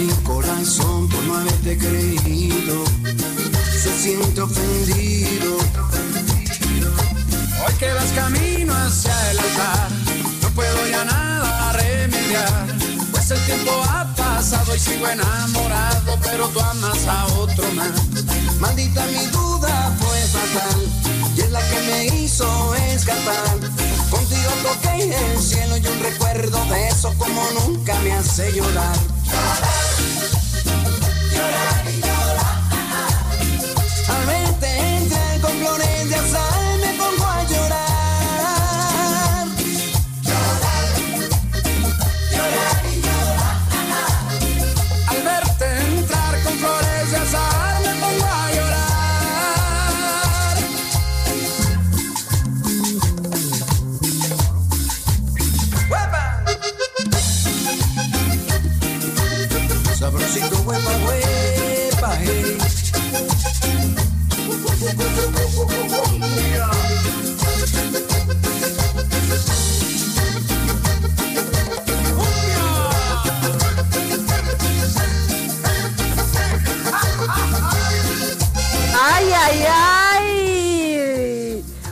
[0.00, 2.84] Mi corazón por no haberte creído.
[3.72, 5.56] Se siente ofendido.
[7.62, 9.88] Hoy que vas camino hacia el altar,
[10.42, 12.66] no puedo ya nada remediar.
[13.10, 17.90] Pues el tiempo ha pasado y sigo enamorado, pero tú amas a otro más.
[18.58, 20.80] Maldita mi duda fue fatal,
[21.36, 23.58] y es la que me hizo escapar.
[24.10, 28.96] Contigo toqué el cielo y un recuerdo de eso como nunca me hace llorar.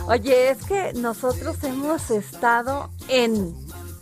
[0.09, 3.55] Oye, es que nosotros hemos estado en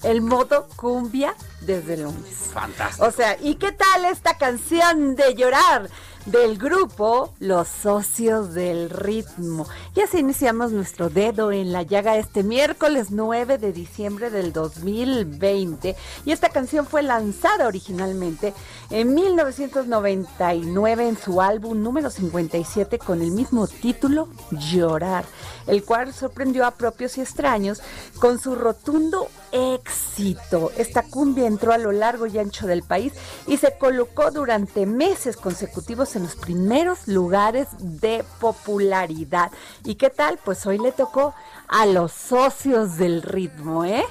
[0.04, 2.34] el modo cumbia desde el lunes.
[2.54, 3.06] Fantástico.
[3.06, 5.90] O sea, ¿y qué tal esta canción de llorar
[6.28, 9.66] del grupo Los Socios del Ritmo?
[9.96, 15.96] Y así iniciamos nuestro dedo en la llaga este miércoles 9 de diciembre del 2020.
[16.26, 18.54] Y esta canción fue lanzada originalmente
[18.90, 25.26] en 1999 en su álbum número 57 con el mismo título, Llorar,
[25.66, 27.82] el cual sorprendió a propios y extraños
[28.20, 30.72] con su rotundo éxito.
[30.78, 33.14] Esta cumbia entró a lo largo y ancho del país
[33.48, 39.52] y se colocó durante meses consecutivos en los primeros lugares de popularidad.
[39.84, 40.40] ¿Y qué tal?
[40.44, 41.34] Pues hoy le tocó
[41.68, 44.04] a los socios del ritmo, ¿eh?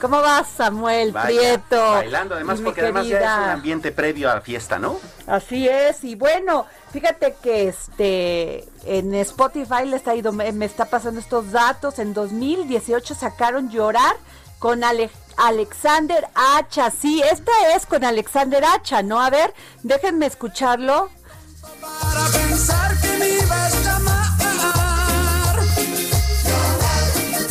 [0.00, 1.92] ¿Cómo vas, Samuel Vaya, Prieto?
[1.92, 4.98] Bailando, además, porque además ya es un ambiente previo a la fiesta, ¿no?
[5.26, 10.84] Así es, y bueno, fíjate que este en Spotify les ha ido, me, me está
[10.84, 11.98] pasando estos datos.
[11.98, 14.16] En 2018 sacaron Llorar
[14.58, 16.90] con Ale- Alexander Hacha.
[16.90, 19.20] Sí, esta es con Alexander Hacha, ¿no?
[19.20, 19.52] A ver,
[19.82, 21.08] déjenme escucharlo.
[21.80, 24.26] Para pensar que me ibas a amar.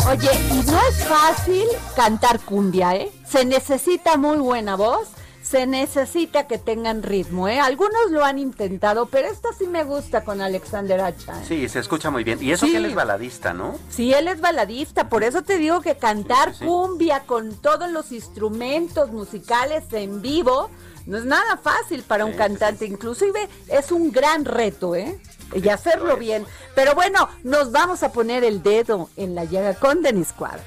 [0.08, 1.66] Oye, y no es fácil
[1.96, 3.12] cantar cumbia, ¿eh?
[3.28, 5.08] Se necesita muy buena voz,
[5.47, 7.59] se necesita que tengan ritmo, ¿eh?
[7.59, 11.40] Algunos lo han intentado, pero esta sí me gusta con Alexander Hacha.
[11.42, 11.46] ¿eh?
[11.47, 12.42] Sí, se escucha muy bien.
[12.42, 12.72] Y eso Sí.
[12.72, 13.76] que él es baladista, ¿no?
[13.90, 16.66] Sí, él es baladista, por eso te digo que cantar Sí, sí, sí.
[16.66, 20.70] cumbia con todos los instrumentos musicales en vivo
[21.06, 25.20] no es nada fácil para un cantante, inclusive es un gran reto, ¿eh?
[25.53, 26.20] Y hacerlo lo es.
[26.20, 26.46] bien.
[26.74, 30.64] Pero bueno, nos vamos a poner el dedo en la llaga con Denis Cuadra.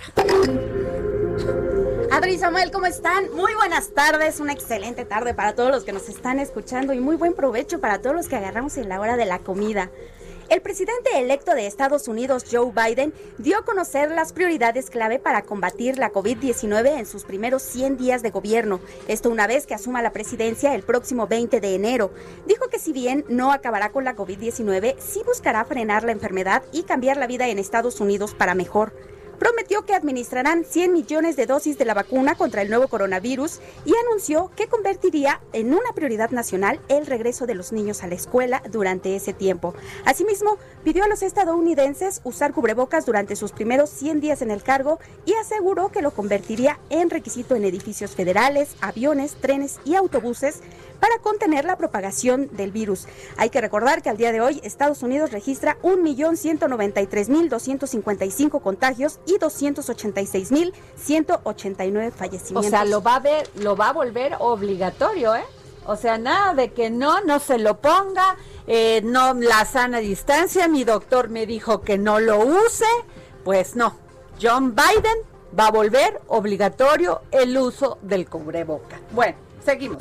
[2.11, 3.31] Adri y Samuel, ¿cómo están?
[3.35, 7.17] Muy buenas tardes, una excelente tarde para todos los que nos están escuchando y muy
[7.17, 9.91] buen provecho para todos los que agarramos en la hora de la comida.
[10.49, 15.43] El presidente electo de Estados Unidos, Joe Biden, dio a conocer las prioridades clave para
[15.43, 18.81] combatir la COVID-19 en sus primeros 100 días de gobierno.
[19.07, 22.11] Esto una vez que asuma la presidencia el próximo 20 de enero.
[22.47, 26.85] Dijo que si bien no acabará con la COVID-19, sí buscará frenar la enfermedad y
[26.85, 28.95] cambiar la vida en Estados Unidos para mejor
[29.39, 33.93] prometió que administrarán 100 millones de dosis de la vacuna contra el nuevo coronavirus y
[34.07, 38.63] anunció que convertiría en una prioridad nacional el regreso de los niños a la escuela
[38.71, 39.75] durante ese tiempo.
[40.05, 44.99] Asimismo, pidió a los estadounidenses usar cubrebocas durante sus primeros 100 días en el cargo
[45.25, 50.61] y aseguró que lo convertiría en requisito en edificios federales, aviones, trenes y autobuses
[51.01, 53.07] para contener la propagación del virus.
[53.37, 62.13] Hay que recordar que al día de hoy Estados Unidos registra 1.193.255 contagios y 286.189
[62.13, 62.67] fallecimientos.
[62.67, 65.45] O sea, lo va a ver, lo va a volver obligatorio, ¿eh?
[65.87, 68.37] O sea, nada de que no, no se lo ponga,
[68.67, 72.85] eh, no la sana distancia, mi doctor me dijo que no lo use,
[73.43, 73.97] pues no.
[74.41, 75.19] John Biden
[75.59, 79.01] va a volver obligatorio el uso del cubreboca.
[79.13, 79.97] Bueno, seguimos.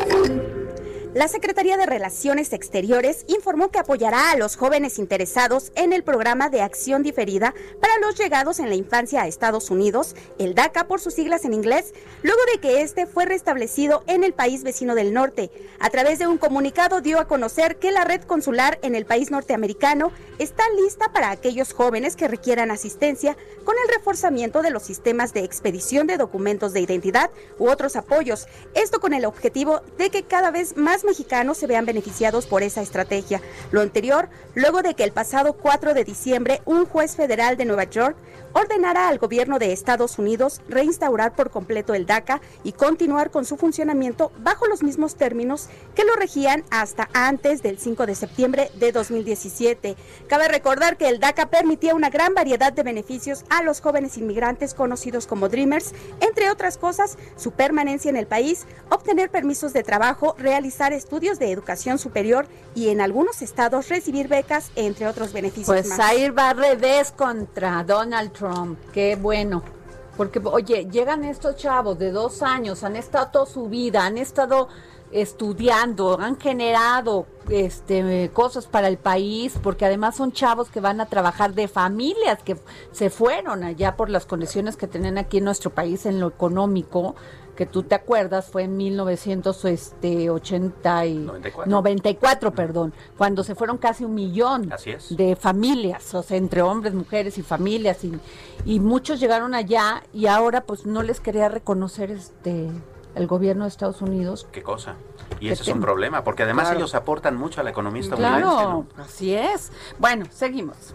[1.13, 6.50] La Secretaría de Relaciones Exteriores informó que apoyará a los jóvenes interesados en el programa
[6.50, 11.00] de acción diferida para los llegados en la infancia a Estados Unidos, el DACA por
[11.00, 11.94] sus siglas en inglés,
[12.24, 15.50] luego de que este fue restablecido en el país vecino del norte.
[15.80, 19.31] A través de un comunicado dio a conocer que la red consular en el país
[19.31, 25.33] norteamericano está lista para aquellos jóvenes que requieran asistencia con el reforzamiento de los sistemas
[25.33, 28.48] de expedición de documentos de identidad u otros apoyos.
[28.75, 32.81] Esto con el objetivo de que cada vez más mexicanos se vean beneficiados por esa
[32.81, 33.41] estrategia.
[33.71, 37.85] Lo anterior, luego de que el pasado 4 de diciembre un juez federal de Nueva
[37.85, 38.17] York
[38.53, 43.57] ordenara al gobierno de Estados Unidos reinstaurar por completo el DACA y continuar con su
[43.57, 48.91] funcionamiento bajo los mismos términos que lo regían hasta antes del 5 de septiembre de
[48.91, 49.95] 2017.
[50.27, 54.73] Cabe recordar que el DACA permitía una gran variedad de beneficios a los jóvenes inmigrantes
[54.73, 60.35] conocidos como Dreamers, entre otras cosas, su permanencia en el país, obtener permisos de trabajo,
[60.38, 65.89] realizar estudios de educación superior y en algunos estados recibir becas, entre otros beneficios Pues
[65.89, 65.99] más.
[65.99, 68.79] ahí va revés contra Donald Trump.
[68.91, 69.63] Qué bueno.
[70.15, 74.67] Porque, oye, llegan estos chavos de dos años, han estado toda su vida, han estado
[75.11, 81.05] estudiando, han generado este cosas para el país, porque además son chavos que van a
[81.05, 82.57] trabajar de familias que
[82.91, 87.15] se fueron allá por las condiciones que tenían aquí en nuestro país en lo económico,
[87.57, 91.69] que tú te acuerdas fue en 1980 y 94.
[91.69, 94.71] 94, perdón, cuando se fueron casi un millón
[95.09, 98.18] de familias, o sea, entre hombres, mujeres y familias y,
[98.63, 102.69] y muchos llegaron allá y ahora pues no les quería reconocer este
[103.15, 104.94] el gobierno de Estados Unidos ¿Qué cosa?
[105.39, 106.77] Y ¿Qué ese es un problema, porque además Claro.
[106.80, 108.42] ellos aportan mucho a la economía estadounidense.
[108.44, 109.04] Claro, ¿no?
[109.04, 109.71] así es.
[109.98, 110.94] Bueno, seguimos.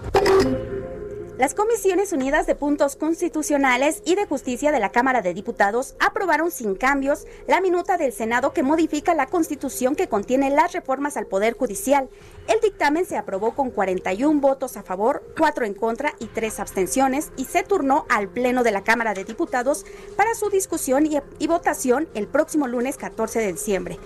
[1.39, 6.51] Las Comisiones Unidas de Puntos Constitucionales y de Justicia de la Cámara de Diputados aprobaron
[6.51, 11.27] sin cambios la minuta del Senado que modifica la Constitución que contiene las reformas al
[11.27, 12.11] Poder Judicial.
[12.49, 17.33] El dictamen se aprobó con 41 votos a favor, 4 en contra y 3 abstenciones
[17.39, 19.87] y se turnó al Pleno de la Cámara de Diputados
[20.17, 23.99] para su discusión y, y votación el próximo lunes 14 de diciembre.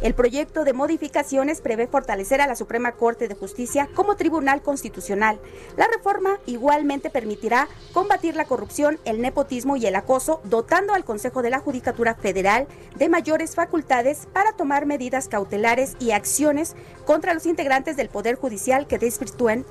[0.00, 5.40] El proyecto de modificaciones prevé fortalecer a la Suprema Corte de Justicia como Tribunal Constitucional.
[5.76, 11.42] La reforma igualmente permitirá combatir la corrupción, el nepotismo y el acoso, dotando al Consejo
[11.42, 17.46] de la Judicatura Federal de mayores facultades para tomar medidas cautelares y acciones contra los
[17.46, 19.64] integrantes del Poder Judicial que desvirtúen,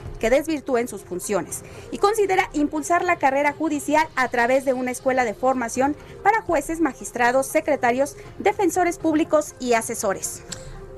[0.90, 1.64] sus funciones.
[1.92, 6.82] Y considera impulsar la carrera judicial a través de una escuela de formación para jueces,
[6.82, 10.42] magistrados, secretarios, defensores públicos y asesores valores.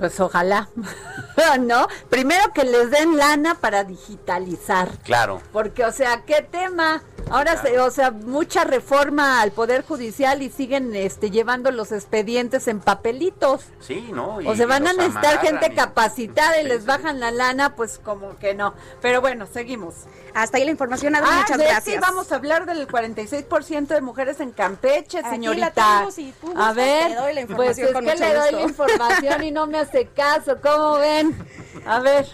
[0.00, 0.68] Pues ojalá,
[1.60, 1.86] ¿no?
[2.08, 4.88] Primero que les den lana para digitalizar.
[5.04, 5.40] Claro.
[5.52, 7.02] Porque, o sea, ¿qué tema?
[7.30, 12.66] Ahora, se, o sea, mucha reforma al Poder Judicial y siguen este, llevando los expedientes
[12.66, 13.66] en papelitos.
[13.80, 14.40] Sí, ¿no?
[14.40, 16.86] Y- o se van a necesitar amarran gente y- capacitada y Sí, les sí.
[16.86, 18.74] bajan la lana, pues como que no.
[19.00, 19.94] Pero bueno, seguimos.
[20.34, 21.84] Hasta ahí la información, Adri, Ah, muchas de- gracias.
[21.94, 25.72] Sí, vamos a hablar del 46% de mujeres en Campeche, Aquí señorita.
[25.76, 26.08] la
[26.40, 28.56] tú a ver, te doy la pues es con que mucho le doy gusto.
[28.56, 31.36] la información y no me hace caso, ¿cómo ven?
[31.84, 32.26] A ver.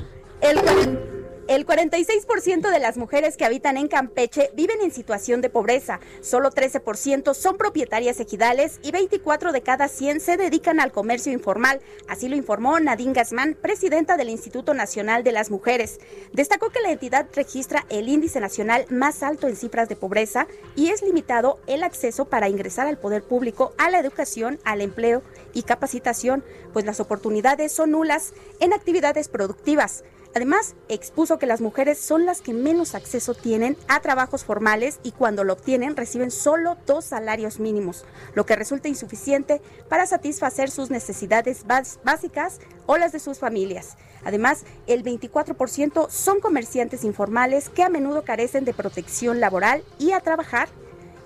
[0.42, 1.15] El,
[1.48, 6.00] el 46% de las mujeres que habitan en Campeche viven en situación de pobreza.
[6.20, 11.80] Solo 13% son propietarias ejidales y 24 de cada 100 se dedican al comercio informal.
[12.08, 16.00] Así lo informó Nadine Gazmán, presidenta del Instituto Nacional de las Mujeres.
[16.32, 20.88] Destacó que la entidad registra el índice nacional más alto en cifras de pobreza y
[20.88, 25.22] es limitado el acceso para ingresar al poder público, a la educación, al empleo
[25.54, 30.04] y capacitación, pues las oportunidades son nulas en actividades productivas.
[30.36, 35.12] Además, expuso que las mujeres son las que menos acceso tienen a trabajos formales y
[35.12, 40.90] cuando lo obtienen reciben solo dos salarios mínimos, lo que resulta insuficiente para satisfacer sus
[40.90, 41.64] necesidades
[42.04, 43.96] básicas o las de sus familias.
[44.26, 50.20] Además, el 24% son comerciantes informales que a menudo carecen de protección laboral y a
[50.20, 50.68] trabajar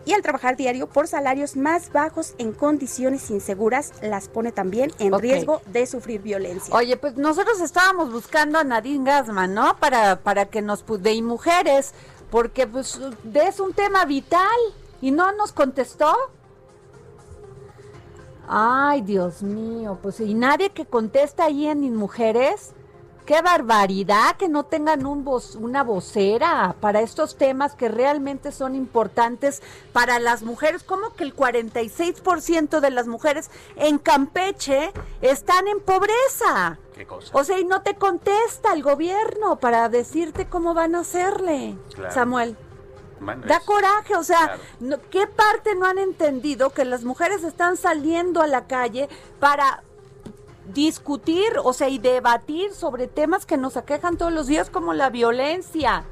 [0.05, 5.19] y al trabajar diario por salarios más bajos en condiciones inseguras las pone también en
[5.19, 6.75] riesgo de sufrir violencia.
[6.75, 9.77] Oye, pues nosotros estábamos buscando a Nadine Gassman, ¿no?
[9.79, 11.93] Para, para que nos de y mujeres,
[12.31, 12.99] porque pues
[13.35, 14.59] es un tema vital
[15.01, 16.15] y no nos contestó.
[18.49, 22.73] Ay, Dios mío, pues y nadie que contesta ahí en Mujeres.
[23.31, 28.75] Qué barbaridad que no tengan un voz, una vocera para estos temas que realmente son
[28.75, 30.83] importantes para las mujeres.
[30.83, 36.81] Como que el 46% de las mujeres en Campeche están en pobreza?
[36.93, 37.31] ¿Qué cosa?
[37.33, 41.79] O sea, y no te contesta el gobierno para decirte cómo van a hacerle,
[42.13, 42.57] Samuel.
[43.47, 44.59] da coraje, o sea,
[45.11, 49.09] ¿qué parte no han entendido que las mujeres están saliendo a la calle
[49.39, 49.85] para
[50.73, 55.11] discutir, o sea, y debatir sobre temas que nos aquejan todos los días como la
[55.11, 56.05] violencia,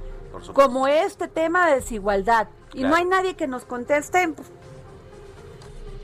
[0.53, 2.49] como este tema de desigualdad.
[2.75, 4.35] Y no hay nadie que nos conteste.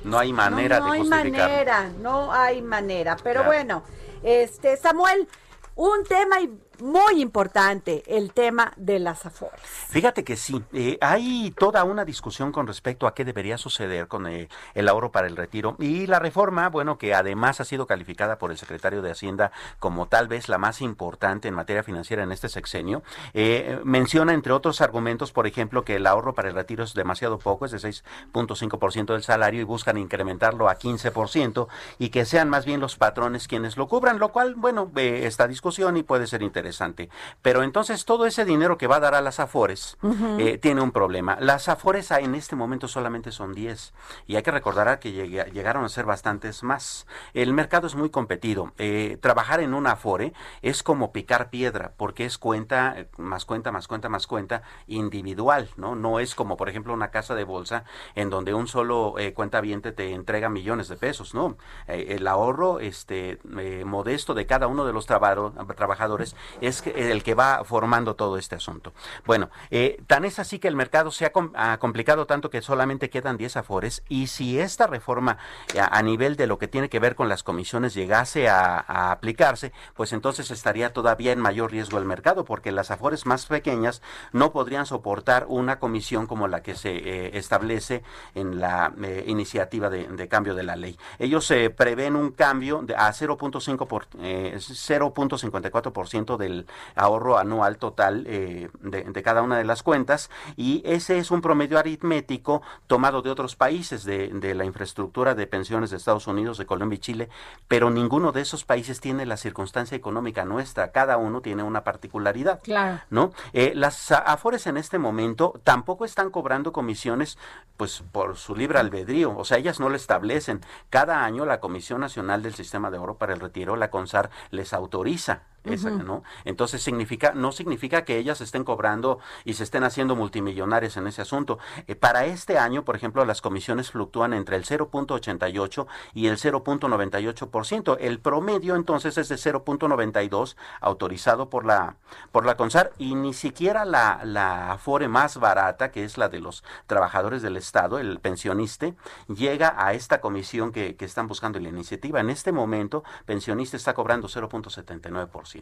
[0.04, 3.16] No hay manera no, de No hay manera, no hay manera.
[3.22, 3.82] Pero bueno,
[4.22, 5.28] este Samuel,
[5.76, 6.36] un tema
[6.80, 9.60] muy importante el tema de las afores.
[9.62, 14.26] Fíjate que sí, eh, hay toda una discusión con respecto a qué debería suceder con
[14.26, 18.38] eh, el ahorro para el retiro y la reforma, bueno, que además ha sido calificada
[18.38, 22.32] por el secretario de Hacienda como tal vez la más importante en materia financiera en
[22.32, 23.02] este sexenio,
[23.34, 27.38] eh, menciona entre otros argumentos, por ejemplo, que el ahorro para el retiro es demasiado
[27.38, 32.64] poco, es de 6.5% del salario y buscan incrementarlo a 15% y que sean más
[32.64, 36.63] bien los patrones quienes lo cubran, lo cual, bueno, esta discusión y puede ser interesante
[36.64, 37.10] interesante.
[37.42, 39.98] Pero entonces todo ese dinero que va a dar a las Afores
[40.38, 41.36] eh, tiene un problema.
[41.40, 43.92] Las Afores en este momento solamente son 10
[44.26, 47.06] y hay que recordar que llegaron a ser bastantes más.
[47.34, 48.72] El mercado es muy competido.
[48.78, 53.86] Eh, trabajar en una Afore es como picar piedra porque es cuenta, más cuenta, más
[53.86, 55.94] cuenta, más cuenta individual, ¿no?
[55.94, 59.60] No es como, por ejemplo, una casa de bolsa en donde un solo eh, cuenta
[59.60, 61.56] viente te entrega millones de pesos, ¿no?
[61.86, 63.38] el ahorro este,
[63.84, 68.92] modesto de cada uno de los trabajadores es el que va formando todo este asunto.
[69.26, 71.32] Bueno, eh, tan es así que el mercado se ha,
[71.78, 75.36] complicado tanto que solamente quedan 10 afores y si esta reforma
[75.74, 78.78] eh, a, nivel de lo que tiene que ver con las comisiones llegase a,
[79.12, 84.02] aplicarse, pues entonces estaría todavía en mayor riesgo el mercado porque las afores más pequeñas
[84.32, 88.02] no podrían soportar una comisión como la que se eh, establece
[88.34, 88.92] en la
[89.26, 90.98] iniciativa de, cambio de la ley.
[91.18, 98.24] Ellos se prevén un cambio de, a 0.5 por 0.54% de del ahorro anual total
[98.26, 103.30] eh, de, cada una de las cuentas y ese es un promedio aritmético tomado de
[103.30, 107.28] otros países de, de, la infraestructura de pensiones de Estados Unidos, de Colombia y Chile,
[107.68, 112.60] pero ninguno de esos países tiene la circunstancia económica nuestra, cada uno tiene una particularidad.
[112.62, 113.00] Claro.
[113.10, 113.32] ¿No?
[113.52, 117.38] Eh, las Afores en este momento tampoco están cobrando comisiones
[117.76, 120.60] pues por su libre albedrío, o sea, ellas no lo establecen.
[120.90, 124.72] Cada año la Comisión Nacional del Sistema de Oro para el Retiro, la CONSAR, les
[124.72, 126.22] autoriza ¿no?
[126.44, 131.22] Entonces significa, no significa que ellas estén cobrando y se estén haciendo multimillonarias en ese
[131.22, 131.58] asunto.
[131.86, 137.96] Eh, para este año, por ejemplo, las comisiones fluctúan entre el 0.88 y el 0.98%.
[138.00, 141.96] El promedio entonces es de 0.92 autorizado por la
[142.30, 146.40] por la CONSAR y ni siquiera la, la Afore más barata, que es la de
[146.40, 148.92] los trabajadores del Estado, el pensionista,
[149.28, 152.20] llega a esta comisión que, que están buscando la iniciativa.
[152.20, 155.53] En este momento, pensionista está cobrando 0.79%.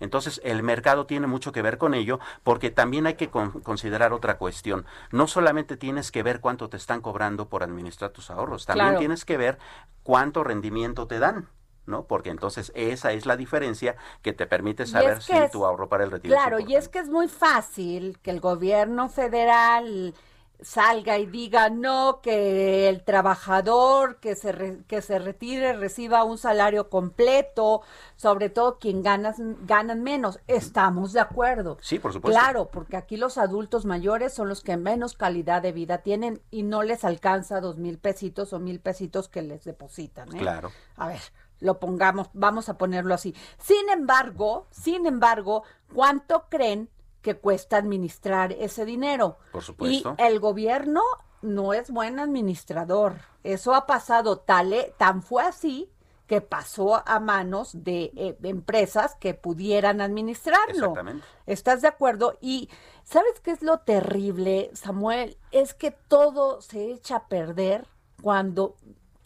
[0.00, 4.38] Entonces, el mercado tiene mucho que ver con ello porque también hay que considerar otra
[4.38, 4.86] cuestión.
[5.10, 9.24] No solamente tienes que ver cuánto te están cobrando por administrar tus ahorros, también tienes
[9.24, 9.58] que ver
[10.02, 11.48] cuánto rendimiento te dan.
[11.86, 12.06] ¿no?
[12.06, 16.10] Porque entonces esa es la diferencia que te permite saber si tu ahorro para el
[16.10, 16.34] retiro.
[16.34, 20.12] Claro, y es que es muy fácil que el gobierno federal
[20.60, 26.88] salga y diga no, que el trabajador que se, que se retire reciba un salario
[26.88, 27.82] completo,
[28.16, 29.36] sobre todo quien ganas,
[29.66, 30.40] ganan menos.
[30.46, 31.78] Estamos de acuerdo.
[31.80, 32.38] Sí, por supuesto.
[32.38, 36.62] Claro, porque aquí los adultos mayores son los que menos calidad de vida tienen y
[36.62, 40.34] no les alcanza dos mil pesitos o mil pesitos que les depositan.
[40.34, 40.38] ¿eh?
[40.38, 40.70] Claro.
[40.96, 41.20] A ver,
[41.60, 43.34] lo pongamos, vamos a ponerlo así.
[43.58, 46.90] Sin embargo, sin embargo, ¿cuánto creen
[47.26, 49.38] que cuesta administrar ese dinero.
[49.50, 50.14] Por supuesto.
[50.16, 51.02] Y el gobierno
[51.42, 53.16] no es buen administrador.
[53.42, 55.90] Eso ha pasado tal, tan fue así
[56.28, 60.90] que pasó a manos de, eh, empresas que pudieran administrarlo.
[60.90, 61.26] Exactamente.
[61.46, 62.38] ¿Estás de acuerdo?
[62.40, 62.68] Y
[63.02, 65.36] ¿sabes qué es lo terrible, Samuel?
[65.50, 67.88] Es que todo se echa a perder
[68.22, 68.76] cuando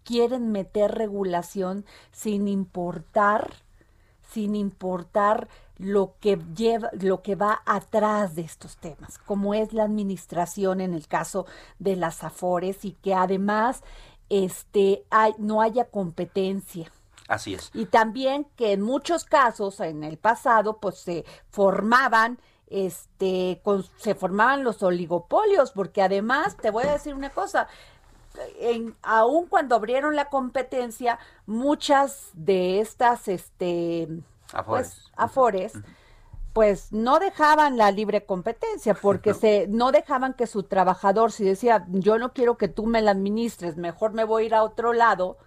[0.05, 3.57] quieren meter regulación sin importar,
[4.23, 5.49] sin importar
[5.81, 10.93] lo que lleva, lo que va atrás de estos temas, como es la administración en
[10.93, 11.47] el caso
[11.79, 13.83] de las afores y que además
[14.29, 16.93] este hay, no haya competencia.
[17.29, 17.71] Así es.
[17.75, 23.61] Y también que en muchos casos en el pasado pues se formaban este
[23.97, 27.69] se formaban los oligopolios porque además te voy a decir una cosa
[28.61, 34.09] en, aun cuando abrieron la competencia muchas de estas este
[34.53, 34.89] Afores.
[34.95, 35.73] pues, afores
[36.53, 41.87] pues no dejaban la libre competencia porque se no dejaban que su trabajador si decía
[41.89, 44.93] yo no quiero que tú me la administres mejor me voy a ir a otro
[44.93, 45.39] lado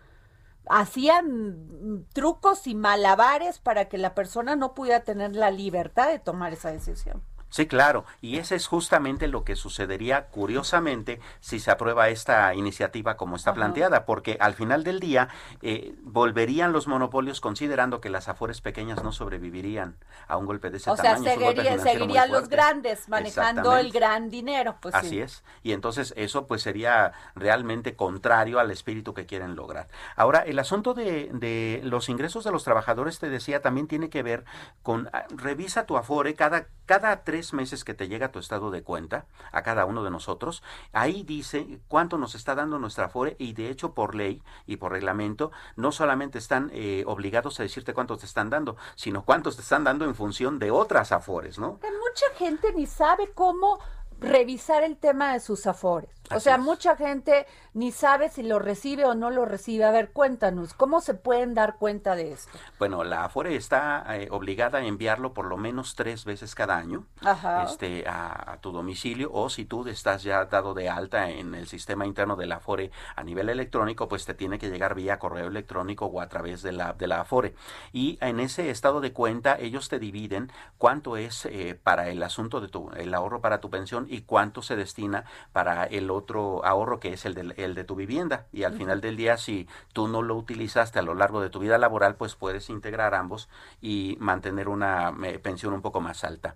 [0.68, 6.54] hacían trucos y malabares para que la persona no pudiera tener la libertad de tomar
[6.54, 7.22] esa decisión.
[7.54, 13.16] Sí, claro, y ese es justamente lo que sucedería curiosamente si se aprueba esta iniciativa
[13.16, 15.28] como está planteada, porque al final del día
[15.62, 20.78] eh, volverían los monopolios considerando que las afores pequeñas no sobrevivirían a un golpe de
[20.78, 21.26] ese o sea, tamaño.
[21.30, 24.78] seguiría- financiero muy seguirían los grandes manejando el gran dinero.
[24.82, 25.20] Pues Así sí.
[25.22, 25.44] es.
[25.62, 29.90] Y entonces eso pues sería realmente contrario al espíritu que quieren lograr.
[30.16, 34.24] Ahora, el asunto de, de los ingresos de los trabajadores, te decía, también tiene que
[34.24, 34.44] ver
[34.82, 38.84] con, ah, revisa tu afore cada, cada tres meses que te llega tu estado de
[38.84, 43.54] cuenta, a cada uno de nosotros, ahí dice cuánto nos está dando nuestra afore y
[43.54, 48.18] de hecho por ley y por reglamento no solamente están eh, obligados a decirte cuánto
[48.18, 51.80] te están dando, sino cuántos te están dando en función de otras afores, ¿no?
[51.82, 53.80] Mucha gente ni sabe cómo
[54.20, 56.10] revisar el tema de sus afores.
[56.36, 56.62] O sea, es.
[56.62, 59.84] mucha gente ni sabe si lo recibe o no lo recibe.
[59.86, 62.60] A ver, cuéntanos, ¿cómo se pueden dar cuenta de esto?
[62.80, 67.06] Bueno, la Afore está eh, obligada a enviarlo por lo menos tres veces cada año
[67.24, 67.64] Ajá.
[67.64, 71.68] este, a, a tu domicilio o si tú estás ya dado de alta en el
[71.68, 75.48] sistema interno de la Afore a nivel electrónico, pues te tiene que llegar vía correo
[75.48, 77.56] electrónico o a través de la, de la Afore.
[77.92, 82.62] Y en ese estado de cuenta ellos te dividen cuánto es eh, para el asunto
[82.62, 86.23] de tu, el ahorro para tu pensión y cuánto se destina para el otro
[86.64, 88.48] ahorro que es el de, el de tu vivienda.
[88.52, 91.60] Y al final del día, si tú no lo utilizaste a lo largo de tu
[91.60, 93.50] vida laboral, pues puedes integrar ambos
[93.82, 96.56] y mantener una eh, pensión un poco más alta.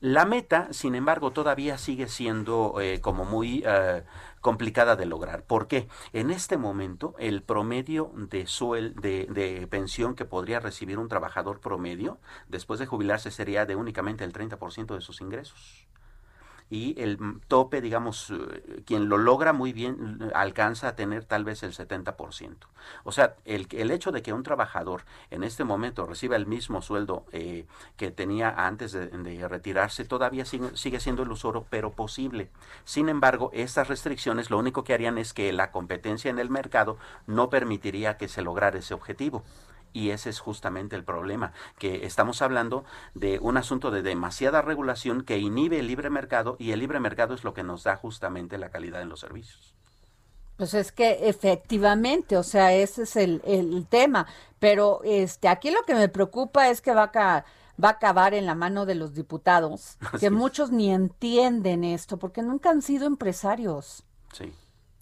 [0.00, 3.62] La meta, sin embargo, todavía sigue siendo eh, como muy...
[3.66, 4.02] eh,
[4.40, 5.42] complicada de lograr.
[5.42, 5.88] ¿Por qué?
[6.12, 11.60] En este momento, el promedio de, suel, de, de pensión que podría recibir un trabajador
[11.60, 15.88] promedio después de jubilarse sería de únicamente el 30% de sus ingresos
[16.70, 21.62] y el tope, digamos, eh, quien lo logra muy bien alcanza a tener tal vez
[21.62, 22.56] el 70%.
[23.04, 26.82] O sea, el, el hecho de que un trabajador en este momento reciba el mismo
[26.82, 29.08] sueldo eh, que tenía antes de,
[29.48, 32.50] retirarse todavía sigue, sigue siendo ilusoro, pero posible.
[32.84, 36.98] Sin embargo, estas restricciones lo único que harían es que la competencia en el mercado
[37.26, 39.44] no permitiría que se lograra ese objetivo.
[39.92, 45.22] Y ese es justamente el problema, que estamos hablando de un asunto de demasiada regulación
[45.24, 48.58] que inhibe el libre mercado y el libre mercado es lo que nos da justamente
[48.58, 49.74] la calidad en los servicios.
[50.56, 54.26] Pues es que efectivamente, o sea, ese es el, el tema.
[54.58, 57.44] Pero este, aquí lo que me preocupa es que va a,
[57.82, 60.32] va a acabar en la mano de los diputados, Así que es.
[60.32, 64.04] muchos ni entienden esto, porque nunca han sido empresarios.
[64.32, 64.52] Sí.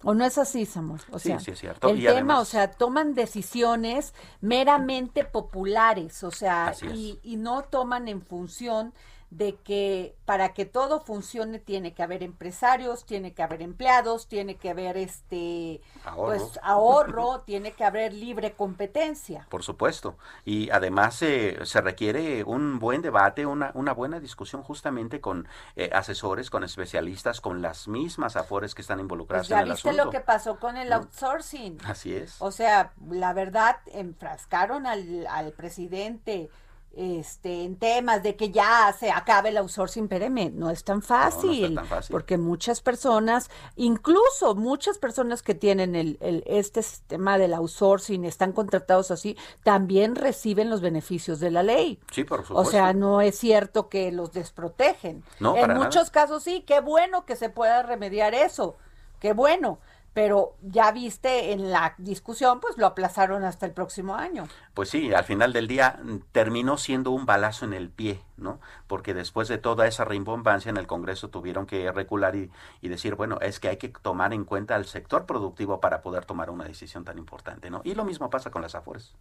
[0.06, 1.00] ¿O no es así, Samuel?
[1.10, 1.88] O Sí, sea, sí es cierto.
[1.88, 7.62] El Y tema, además- o sea, toman decisiones meramente populares, o sea, y, y no
[7.64, 8.94] toman en función
[9.30, 14.56] de que para que todo funcione tiene que haber empresarios, tiene que haber empleados, tiene
[14.56, 16.26] que haber este Ahorro.
[16.26, 19.46] pues ahorro, tiene que haber libre competencia.
[19.50, 20.16] Por supuesto.
[20.44, 25.90] Y además eh, se requiere un buen debate, una, una buena discusión justamente con eh,
[25.92, 29.88] asesores, con especialistas, con las mismas afores que están involucradas Pues ya en el viste
[29.90, 30.04] asunto.
[30.04, 31.78] lo que pasó con el outsourcing.
[31.84, 32.36] Así es.
[32.40, 36.48] O sea, la verdad, enfrascaron al, al presidente
[36.96, 41.74] este, en temas de que ya se acabe el outsourcing, espéreme, no es tan fácil,
[41.74, 42.10] tan fácil.
[42.12, 48.52] porque muchas personas, incluso muchas personas que tienen el, el- este sistema del outsourcing, están
[48.52, 52.00] contratados así, también reciben los beneficios de la ley.
[52.10, 52.70] Sí, por O supuesto.
[52.72, 55.22] sea, no es cierto que los desprotegen.
[55.38, 55.84] No, en nada.
[55.84, 58.76] muchos casos sí, qué bueno que se pueda remediar eso,
[59.20, 59.78] qué bueno.
[60.16, 64.48] Pero ya viste en la discusión, pues lo aplazaron hasta el próximo año.
[64.72, 68.58] Pues sí, al final del día mm, terminó siendo un balazo en el pie, ¿no?
[68.86, 72.50] Porque después de toda esa rimbombancia en el Congreso tuvieron que recular y,
[72.80, 76.24] y decir, bueno, es que hay que tomar en cuenta al sector productivo para poder
[76.24, 77.82] tomar una decisión tan importante, ¿no?
[77.84, 79.12] Y lo mismo pasa con las afores.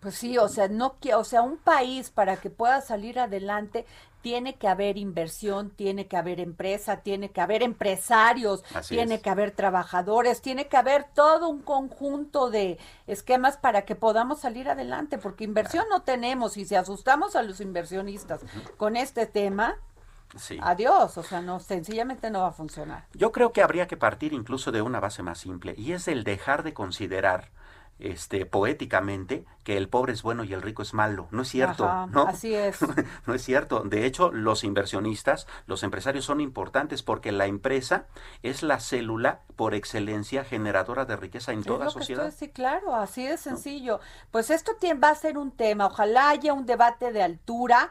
[0.00, 3.84] Pues sí, o sea, no o sea, un país para que pueda salir adelante
[4.22, 9.50] tiene que haber inversión, tiene que haber empresa, tiene que haber empresarios, tiene que haber
[9.50, 15.44] trabajadores, tiene que haber todo un conjunto de esquemas para que podamos salir adelante, porque
[15.44, 18.40] inversión no tenemos y si asustamos a los inversionistas
[18.76, 19.76] con este tema,
[20.60, 23.04] Adiós, o sea, no, sencillamente no va a funcionar.
[23.14, 26.22] Yo creo que habría que partir incluso de una base más simple y es el
[26.22, 27.50] dejar de considerar
[28.00, 31.28] este, poéticamente que el pobre es bueno y el rico es malo.
[31.30, 32.22] No es cierto, ¿no?
[32.22, 32.78] Así es.
[33.26, 33.80] no es cierto.
[33.80, 38.06] De hecho, los inversionistas, los empresarios son importantes porque la empresa
[38.42, 42.32] es la célula por excelencia generadora de riqueza en toda sociedad.
[42.36, 44.00] sí, claro, así de sencillo.
[44.30, 45.86] Pues esto va a ser un tema.
[45.86, 47.90] Ojalá haya un debate de altura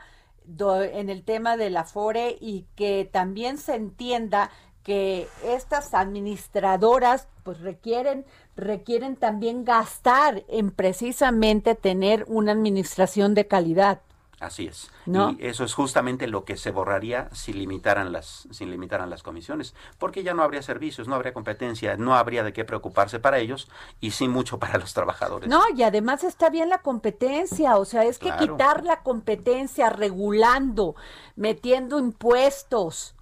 [0.58, 4.50] en el tema de la FORE y que también se entienda
[4.84, 8.26] que estas administradoras pues requieren
[8.60, 14.02] requieren también gastar en precisamente tener una administración de calidad.
[14.39, 14.89] Así es.
[15.06, 15.32] ¿No?
[15.32, 19.76] Y eso es justamente lo que se borraría si limitaran las, si limitaran las comisiones,
[19.98, 23.67] porque ya no habría servicios, no habría competencia, no habría de qué preocuparse para ellos
[24.00, 25.50] y sí mucho para los trabajadores.
[25.50, 30.95] No, y además está bien la competencia, o sea, es que quitar la competencia regulando,
[31.36, 33.15] metiendo impuestos,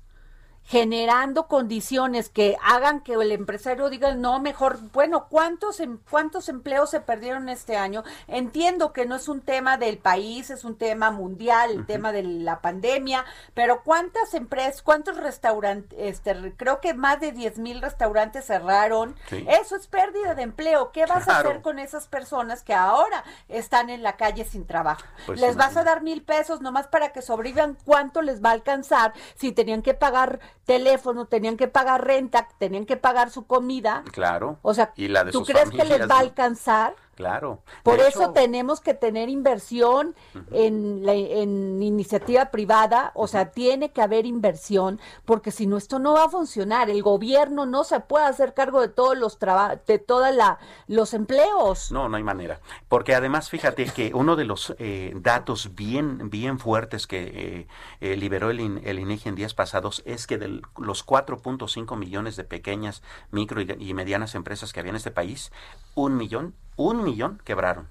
[0.67, 6.89] generando condiciones que hagan que el empresario diga, no, mejor, bueno, ¿cuántos, em, ¿cuántos empleos
[6.89, 8.03] se perdieron este año?
[8.27, 12.23] Entiendo que no es un tema del país, es un tema mundial, el tema de
[12.23, 18.45] la pandemia, pero ¿cuántas empresas, cuántos restaurantes, este, creo que más de 10 mil restaurantes
[18.45, 19.15] cerraron?
[19.31, 20.91] Eso es pérdida de empleo.
[20.91, 25.05] ¿Qué vas a hacer con esas personas que ahora están en la calle sin trabajo?
[25.25, 27.77] Pues ¿Les vas a dar mil pesos nomás para que sobrevivan?
[27.85, 32.85] ¿Cuánto les va a alcanzar si tenían que pagar teléfono, tenían que pagar renta, tenían
[32.85, 34.03] que pagar su comida.
[34.11, 34.59] Claro.
[34.61, 36.93] O sea, ¿Y la de ¿tú crees que les va a alcanzar?
[37.17, 37.63] Claro.
[37.81, 40.15] Por eso tenemos que tener inversión
[40.51, 45.97] en, la, en iniciativa privada, o sea, tiene que haber inversión, porque si no esto
[45.97, 46.91] no va a funcionar.
[46.91, 49.39] El gobierno no se puede hacer cargo de todos los
[49.87, 51.91] de toda la los empleos.
[51.91, 52.59] No, no hay manera.
[52.87, 57.67] Porque además, fíjate que uno de los eh, datos bien bien fuertes que eh,
[57.99, 62.43] eh, liberó el, el INEGI en días pasados es que de los 4.5 millones de
[62.43, 63.01] pequeñas,
[63.31, 65.51] micro y medianas empresas que había en este país,
[65.95, 67.89] un millón un millón quebraron.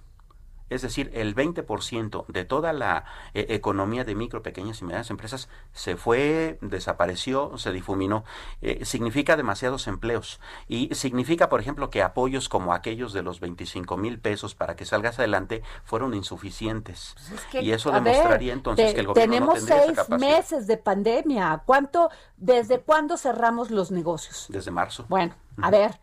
[0.68, 5.48] Es decir, el 20% de toda la eh, economía de micro, pequeñas y medianas empresas
[5.72, 8.24] se fue, desapareció, se difuminó.
[8.62, 10.40] Eh, significa demasiados empleos.
[10.66, 14.84] Y significa, por ejemplo, que apoyos como aquellos de los 25 mil pesos para que
[14.84, 17.14] salgas adelante fueron insuficientes.
[17.52, 21.62] Pues y eso demostraría entonces que el gobierno tenemos seis meses de pandemia.
[21.64, 24.46] ¿Cuánto, desde cuándo cerramos los negocios?
[24.48, 25.06] Desde marzo.
[25.08, 25.96] Bueno, a ver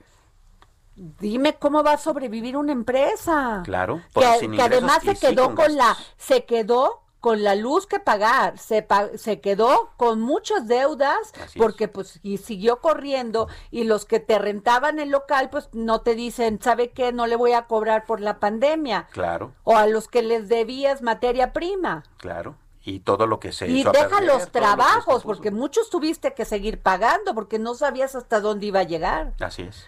[0.95, 3.61] Dime cómo va a sobrevivir una empresa.
[3.65, 4.25] Claro, que,
[4.61, 9.91] además se quedó con, la, se quedó con la luz que pagar, se, se quedó
[9.95, 15.49] con muchas deudas porque pues y siguió corriendo y los que te rentaban el local
[15.49, 17.13] pues no te dicen, ¿sabe qué?
[17.13, 19.07] No le voy a cobrar por la pandemia.
[19.11, 19.53] Claro.
[19.63, 22.03] O a los que les debías materia prima.
[22.17, 26.81] Claro y todo lo que se y deja los trabajos porque muchos tuviste que seguir
[26.81, 29.87] pagando porque no sabías hasta dónde iba a llegar así es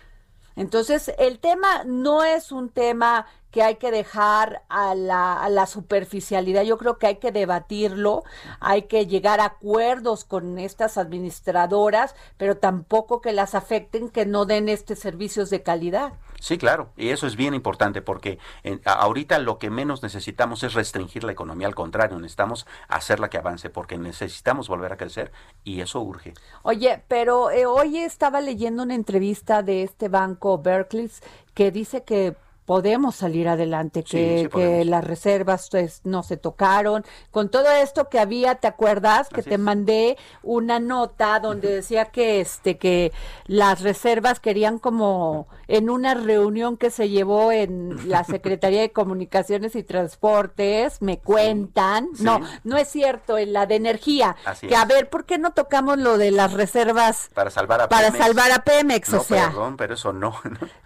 [0.55, 5.65] entonces, el tema no es un tema que hay que dejar a la, a la,
[5.65, 6.63] superficialidad.
[6.63, 8.23] Yo creo que hay que debatirlo,
[8.59, 14.45] hay que llegar a acuerdos con estas administradoras, pero tampoco que las afecten, que no
[14.45, 16.13] den este servicios de calidad.
[16.45, 18.37] Sí, claro, y eso es bien importante porque
[18.85, 23.71] ahorita lo que menos necesitamos es restringir la economía, al contrario, necesitamos hacerla que avance
[23.71, 25.31] porque necesitamos volver a crecer
[25.63, 26.35] y eso urge.
[26.61, 31.09] Oye, pero eh, hoy estaba leyendo una entrevista de este banco Berkeley
[31.55, 37.05] que dice que podemos salir adelante, que, que las reservas pues, no se tocaron.
[37.31, 39.29] Con todo esto que había, ¿te acuerdas?
[39.29, 43.11] Que te mandé una nota donde decía que este que
[43.45, 49.75] las reservas querían como en una reunión que se llevó en la Secretaría de Comunicaciones
[49.75, 55.09] y Transportes, me cuentan, no, no es cierto, en la de energía, que a ver,
[55.09, 59.13] ¿por qué no tocamos lo de las reservas para salvar a para salvar a Pemex,
[59.13, 60.35] o sea, perdón, pero eso no.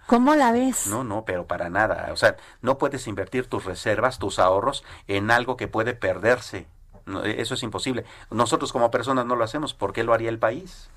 [0.06, 0.86] ¿Cómo la ves?
[0.88, 2.10] No, no, pero para nada.
[2.12, 6.66] O sea, no puedes invertir tus reservas, tus ahorros en algo que puede perderse.
[7.24, 8.04] eso es imposible.
[8.30, 9.74] Nosotros como personas no lo hacemos.
[9.74, 10.90] ¿Por qué lo haría el país?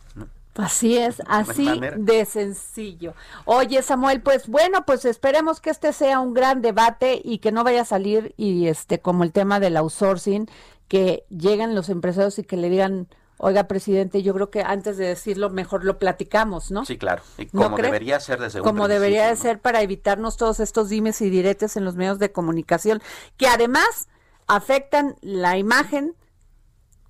[0.55, 3.15] Así es, así de sencillo.
[3.45, 7.63] Oye, Samuel, pues bueno, pues esperemos que este sea un gran debate y que no
[7.63, 10.47] vaya a salir y este como el tema del outsourcing,
[10.87, 15.07] que lleguen los empresarios y que le digan, Oiga, presidente, yo creo que antes de
[15.07, 16.85] decirlo, mejor lo platicamos, ¿no?
[16.85, 17.23] Sí, claro.
[17.37, 21.21] Y como debería ser desde un Como debería de ser para evitarnos todos estos dimes
[21.21, 23.01] y diretes en los medios de comunicación,
[23.37, 24.07] que además
[24.47, 26.15] afectan la imagen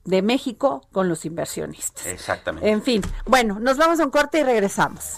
[0.05, 2.05] de México con los inversionistas.
[2.05, 2.69] Exactamente.
[2.69, 5.17] En fin, bueno, nos vamos a un corte y regresamos.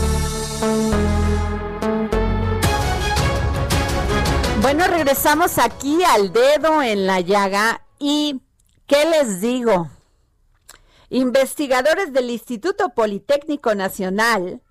[4.61, 8.41] Bueno, regresamos aquí al dedo en la llaga y
[8.85, 9.89] ¿qué les digo?
[11.09, 14.61] Investigadores del Instituto Politécnico Nacional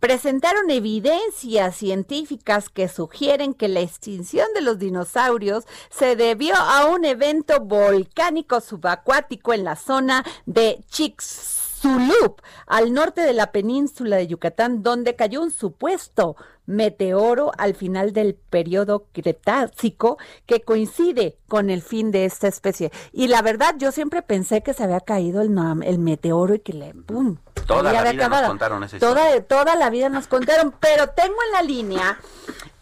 [0.00, 7.06] presentaron evidencias científicas que sugieren que la extinción de los dinosaurios se debió a un
[7.06, 14.82] evento volcánico subacuático en la zona de Chicxulub, al norte de la península de Yucatán,
[14.82, 22.10] donde cayó un supuesto meteoro al final del periodo Cretácico que coincide con el fin
[22.10, 22.92] de esta especie.
[23.12, 26.72] Y la verdad, yo siempre pensé que se había caído el, el meteoro y que
[26.72, 27.38] le ¡pum!
[27.66, 31.62] Toda la vida nos contaron toda, toda la vida nos contaron, pero tengo en la
[31.62, 32.18] línea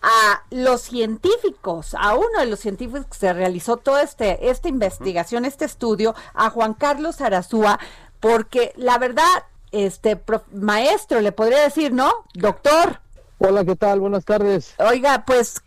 [0.02, 5.44] a los científicos, a uno de los científicos que se realizó toda este, esta investigación,
[5.44, 7.78] este estudio, a Juan Carlos Arazúa,
[8.18, 9.24] porque la verdad,
[9.72, 10.20] este
[10.52, 12.10] maestro, le podría decir, ¿no?
[12.34, 13.00] Doctor,
[13.42, 14.00] Hola, ¿qué tal?
[14.00, 14.74] Buenas tardes.
[14.78, 15.62] Oiga, pues,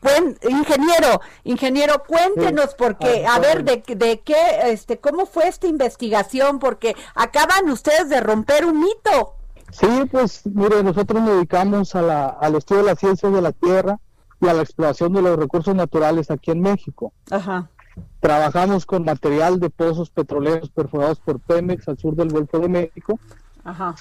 [0.47, 6.95] ingeniero, ingeniero, cuéntenos, porque, a ver, de, de qué, este, cómo fue esta investigación, porque
[7.15, 9.37] acaban ustedes de romper un mito.
[9.71, 13.51] Sí, pues, mire, nosotros nos dedicamos a la, al estudio de las ciencias de la
[13.53, 13.97] Tierra
[14.39, 17.11] y a la exploración de los recursos naturales aquí en México.
[17.31, 17.71] Ajá.
[18.19, 23.19] Trabajamos con material de pozos petroleros perforados por Pemex al sur del Golfo de México.
[23.63, 23.95] Ajá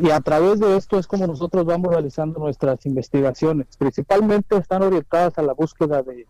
[0.00, 3.76] y a través de esto es como nosotros vamos realizando nuestras investigaciones.
[3.76, 6.26] Principalmente están orientadas a la búsqueda de,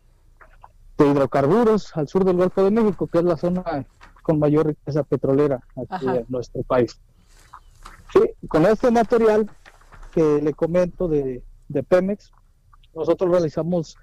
[0.99, 3.87] hidrocarburos al sur del Golfo de México, que es la zona
[4.23, 7.01] con mayor riqueza petrolera aquí en nuestro país.
[8.13, 9.51] Sí, con este material
[10.13, 12.33] que le comento de, de Pemex,
[12.95, 13.97] nosotros realizamos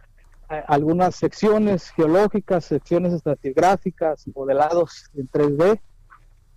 [0.49, 5.81] eh, algunas secciones geológicas, secciones estratigráficas, modelados en 3D,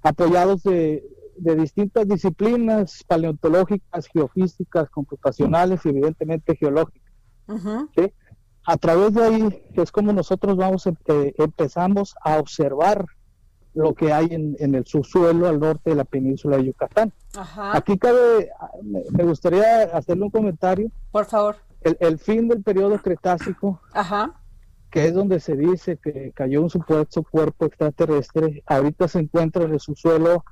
[0.02, 1.04] apoyados de,
[1.38, 7.12] de distintas disciplinas paleontológicas, geofísicas, computacionales y evidentemente geológicas.
[8.64, 13.06] A través de ahí es como nosotros vamos eh, empezamos a observar
[13.72, 17.12] lo que hay en, el subsuelo al norte de la península de Yucatán.
[17.72, 18.50] Aquí cabe,
[18.82, 20.90] me gustaría hacerle un comentario.
[21.12, 21.56] Por favor.
[21.80, 23.80] El, fin del periodo Cretácico,
[24.90, 29.72] que es donde se dice que cayó un supuesto cuerpo extraterrestre, ahorita se encuentra en
[29.72, 30.44] el subsuelo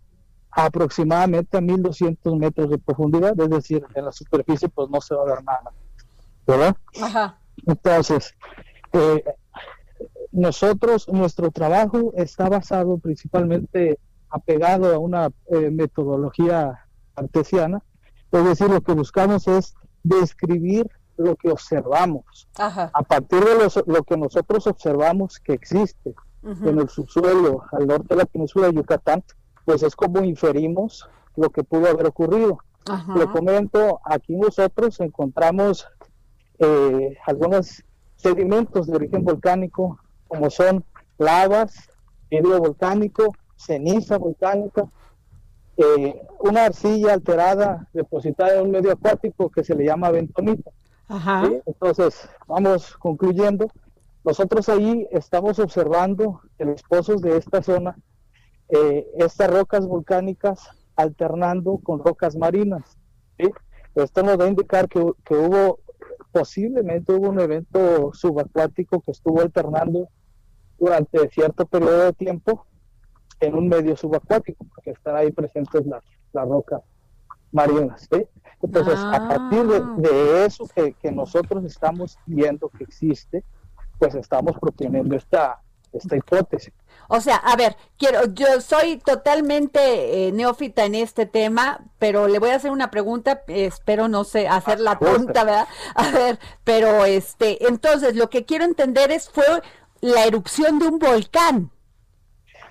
[0.57, 5.23] aproximadamente a 1200 metros de profundidad, es decir, en la superficie pues no se va
[5.23, 5.71] a ver nada,
[6.47, 6.77] ¿verdad?
[7.01, 7.39] Ajá.
[7.67, 8.35] Entonces,
[8.93, 9.23] Eh,
[10.33, 13.99] nosotros, nuestro trabajo está basado principalmente
[14.31, 17.83] apegado a una eh, metodología artesiana,
[18.31, 22.49] es decir, lo que buscamos es describir lo que observamos.
[22.93, 28.17] A partir de lo que nosotros observamos que existe en el subsuelo al norte de
[28.17, 29.25] la península de Yucatán,
[29.67, 32.59] pues es como inferimos lo que pudo haber ocurrido.
[33.17, 35.89] Le comento, aquí nosotros encontramos
[36.61, 37.83] eh, algunos
[38.15, 39.99] sedimentos de origen volcánico,
[40.29, 40.85] como son
[41.19, 41.91] lavas,
[42.31, 44.89] vidrio volcánico, ceniza volcánica,
[45.77, 50.71] eh, una arcilla alterada depositada en un medio acuático que se le llama bentonita.
[51.67, 53.67] Entonces, vamos concluyendo.
[54.23, 57.97] Nosotros ahí estamos observando en los pozos de esta zona
[58.69, 62.99] eh, estas rocas volcánicas alternando con rocas marinas.
[63.95, 65.79] Esto nos va a indicar que, que hubo,
[66.33, 70.09] posiblemente hubo un evento subacuático que estuvo alternando
[70.79, 72.67] durante cierto periodo de tiempo
[73.41, 76.83] en un medio subacuático, porque están ahí presentes las, las rocas
[77.53, 78.09] marinas.
[78.63, 80.45] Entonces, a partir de, ah.
[80.47, 83.45] eso que, que, nosotros estamos viendo que existe,
[83.99, 85.63] pues estamos proponiendo esta,
[85.97, 86.73] esta hipótesis.
[87.09, 92.39] O sea, a ver, quiero, yo soy totalmente eh, neófita en este tema, pero le
[92.39, 95.69] voy a hacer una pregunta, espero no sé, hacer la tonta, ¿verdad?
[95.95, 99.45] A ver, pero este, entonces lo que quiero entender es, fue
[100.01, 101.71] la erupción de un volcán.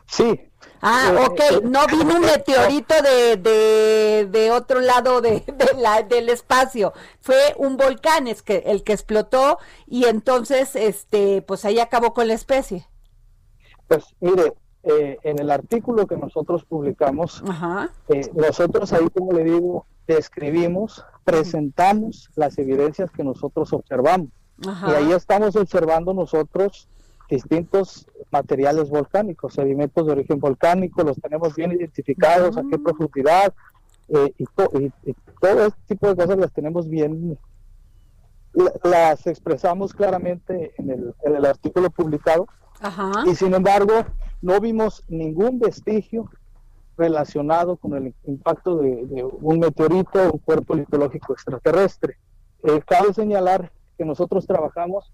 [0.08, 0.52] Sí.
[0.82, 5.44] Ah, eh, ok, eh, no vino un meteorito de, de, de otro lado de,
[5.78, 9.58] la, del espacio, fue un volcán es que, el que explotó
[9.88, 12.88] y entonces, este, pues ahí acabó con la especie.
[13.88, 17.44] Pues mire, eh, en el artículo que nosotros publicamos,
[18.34, 24.30] nosotros ahí, como le digo, describimos, presentamos las evidencias que nosotros observamos.
[24.62, 26.88] Y ahí estamos observando nosotros
[27.30, 33.54] distintos materiales volcánicos, sedimentos de origen volcánico, los tenemos bien identificados, a qué profundidad,
[34.10, 34.46] eh, y,
[35.42, 37.38] todo este tipo de cosas las tenemos bien,
[38.84, 42.48] las expresamos claramente en el, en el artículo publicado,
[43.26, 43.94] y sin embargo
[44.42, 46.30] no vimos ningún vestigio
[46.98, 52.18] relacionado con el impacto de, un meteorito o un cuerpo litológico extraterrestre.
[52.64, 55.12] Eh, cabe señalar que nosotros trabajamos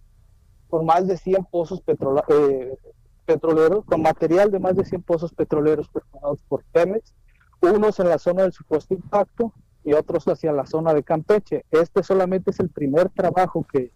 [0.69, 2.77] con más de 100 pozos eh,
[3.25, 7.13] petroleros, con material de más de 100 pozos petroleros perforados por Pemex,
[7.61, 11.65] unos en la zona del supuesto impacto y otros hacia la zona de Campeche.
[11.71, 13.91] Este solamente es el primer trabajo que,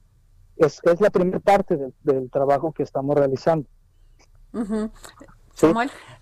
[0.58, 3.68] es, es la primera parte del, trabajo que estamos realizando.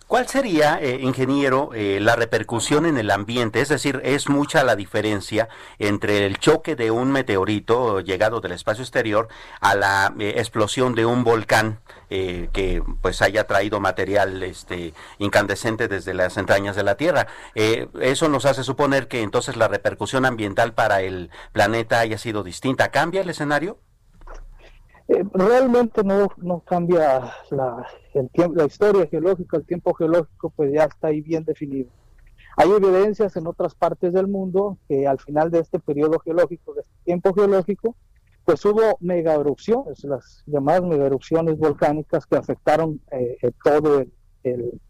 [0.08, 3.62] ¿Cuál sería, eh, ingeniero, eh, la repercusión en el ambiente?
[3.62, 8.84] Es decir, es mucha la diferencia entre el choque de un meteorito llegado del espacio
[8.84, 15.88] exterior a la eh, explosión de un volcán que pues haya traído material este, incandescente
[15.88, 17.26] desde las entrañas de la Tierra.
[17.56, 22.92] eso nos hace suponer que entonces la repercusión ambiental para el planeta haya sido distinta.
[22.92, 23.80] ¿Cambia el escenario?
[25.10, 30.72] Eh, realmente no, no cambia la, el tiempo, la historia geológica, el tiempo geológico pues
[30.74, 31.90] ya está ahí bien definido.
[32.56, 36.82] Hay evidencias en otras partes del mundo que al final de este periodo geológico, de
[36.82, 37.96] este tiempo geológico,
[38.46, 44.14] pues hubo mega erupciones, las llamadas mega erupciones volcánicas que afectaron eh, eh, todo el,
[44.44, 44.82] el,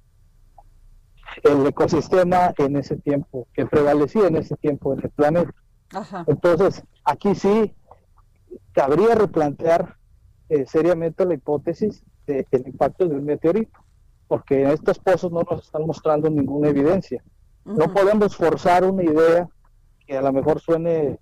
[1.67, 5.53] ecosistema en ese tiempo, que prevalecía en ese tiempo en el planeta.
[6.27, 7.75] Entonces, aquí sí
[8.73, 9.97] cabría replantear
[10.49, 13.79] eh, seriamente la hipótesis del impacto de un meteorito,
[14.27, 17.23] porque en estos pozos no nos están mostrando ninguna evidencia.
[17.65, 19.47] No podemos forzar una idea
[20.05, 21.19] que a lo mejor suene,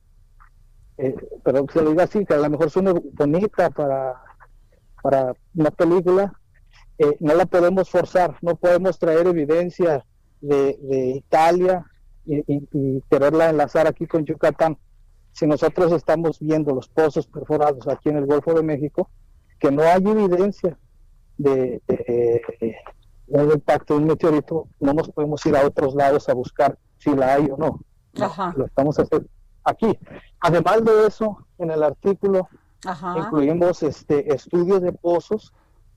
[0.98, 4.22] eh, pero que se lo diga así, que a lo mejor suene bonita para,
[5.02, 6.34] para una película,
[6.98, 10.06] eh, no la podemos forzar, no podemos traer evidencia
[10.42, 10.78] de,
[11.16, 11.86] Italia
[12.26, 14.78] y, y, quererla enlazar aquí con Yucatán.
[15.32, 19.10] Si nosotros estamos viendo los pozos perforados aquí en el Golfo de México,
[19.60, 20.78] que no hay evidencia
[21.38, 21.82] de,
[23.28, 27.16] un impacto de un meteorito, no nos podemos ir a otros lados a buscar si
[27.16, 27.80] la hay o no.
[28.56, 29.28] Lo estamos haciendo
[29.64, 29.98] aquí.
[30.40, 32.50] Además de eso, en el artículo
[33.16, 35.54] incluimos este, estudios de pozos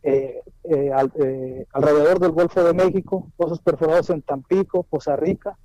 [0.07, 5.57] eh, eh, eh, alrededor del Golfo de México, pozos perforados en Tampico, Poza Rica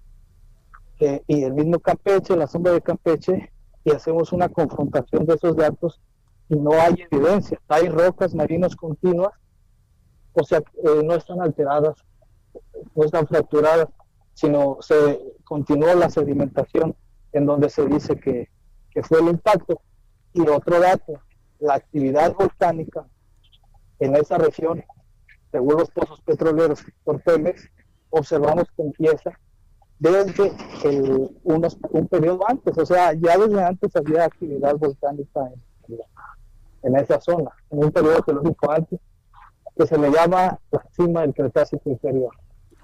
[1.27, 3.51] y el mismo Campeche, la sombra de Campeche,
[3.83, 6.01] y hacemos una confrontación de esos datos
[6.49, 7.59] y no hay evidencia.
[7.67, 9.32] Hay rocas marinas continuas,
[10.34, 12.03] o sea, eh, no están alteradas,
[12.95, 13.88] no están fracturadas,
[14.34, 16.95] sino se continuó la sedimentación
[17.34, 18.49] en donde se dice que,
[19.03, 19.82] fue el impacto.
[20.34, 21.21] Y otro dato,
[21.59, 23.07] la actividad volcánica
[23.99, 24.84] en esa región,
[25.51, 27.69] según los pozos petroleros por Pemex,
[28.09, 29.39] observamos que empieza
[30.00, 30.54] desde
[30.86, 35.52] el, unos, un periodo antes, o sea, ya desde antes había actividad volcánica
[36.84, 39.00] en, esa zona, en un periodo geológico antes,
[39.76, 42.32] que se le llama la cima del Cretácico inferior.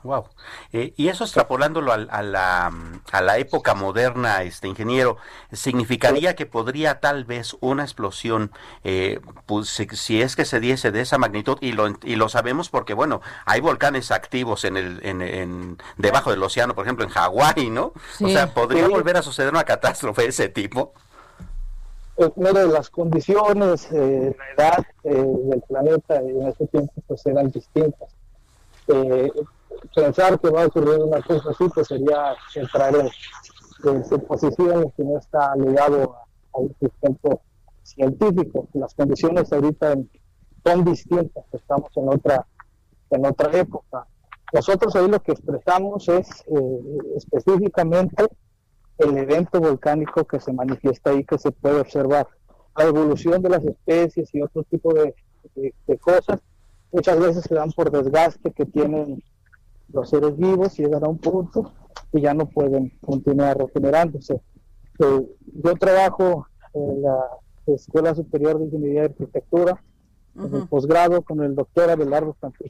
[0.05, 0.25] Wow.
[0.71, 2.71] Eh, y eso extrapolándolo a, la,
[3.11, 5.17] a, la, época moderna, este ingeniero,
[5.51, 8.51] significaría que podría tal vez una explosión,
[8.83, 12.69] eh, pues, si, es que se diese de esa magnitud, y lo, y lo sabemos
[12.69, 17.71] porque, bueno, hay volcanes activos en el, en, debajo del océano, por ejemplo, en Hawái,
[17.71, 17.93] ¿no?
[18.21, 20.93] O sea, ¿podría volver a suceder una catástrofe de ese tipo?
[22.15, 28.15] Pues, mire, las condiciones, eh, la edad del planeta en ese tiempo pues eran distintas
[29.93, 33.09] pensar que va a ocurrir una cosa así, pues sería entrar en,
[34.05, 37.41] suposiciones que no está ligado a, un sustento
[37.83, 38.67] científico.
[38.73, 39.95] Las condiciones ahorita
[40.65, 42.47] son distintas, estamos en otra,
[43.11, 44.07] en otra época.
[44.53, 48.25] Nosotros ahí lo que expresamos es eh, específicamente
[48.97, 52.27] el evento volcánico que se manifiesta ahí, que se puede observar.
[52.77, 55.13] La evolución de las especies y otro tipo de,
[55.55, 56.41] de cosas
[56.91, 59.21] muchas veces se dan por desgaste que tienen
[59.91, 61.71] los seres vivos llegan a un punto
[62.11, 64.41] y ya no pueden continuar regenerándose.
[64.99, 65.27] Eh,
[65.63, 67.17] yo trabajo en la
[67.67, 69.81] Escuela Superior de Ingeniería y Arquitectura,
[70.36, 72.65] en el posgrado con el doctor Abelardo Franco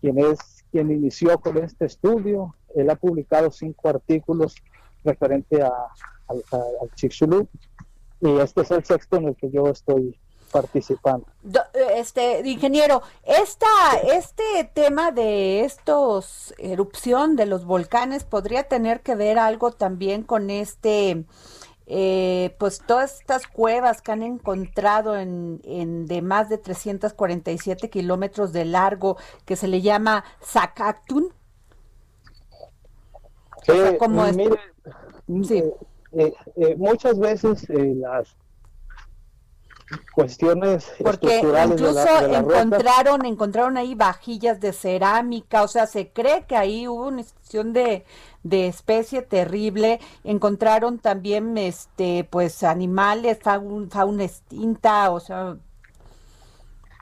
[0.00, 0.38] quien es
[0.70, 2.54] quien inició con este estudio.
[2.76, 4.54] Él ha publicado cinco artículos
[5.04, 5.72] referente a,
[6.28, 7.48] al Chicxulub
[8.20, 10.16] y este es el sexto en el que yo estoy
[10.48, 11.26] participando.
[11.94, 13.66] Este ingeniero, esta,
[14.12, 20.50] este tema de estos erupción de los volcanes podría tener que ver algo también con
[20.50, 21.24] este,
[21.86, 28.52] eh, pues todas estas cuevas que han encontrado en, en de más de 347 kilómetros
[28.52, 31.32] de largo que se le llama Zacactun.
[33.98, 35.62] como sí.
[36.12, 38.34] Eh, eh, muchas veces las
[40.14, 46.86] cuestiones porque incluso encontraron encontraron ahí vajillas de cerámica o sea se cree que ahí
[46.86, 48.04] hubo una extinción de,
[48.42, 50.00] de especie terrible.
[50.24, 55.56] Encontraron también este pues animales fauna, extinta o sea.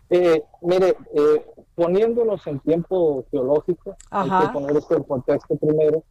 [0.08, 6.04] Eh, mire eh, poniéndonos en tiempo geológico hay que poner esto en contexto primero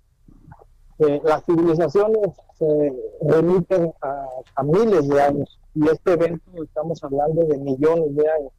[1.00, 7.58] eh, las civilizaciones se remiten a miles de años y este evento estamos hablando de
[7.58, 8.52] millones de años.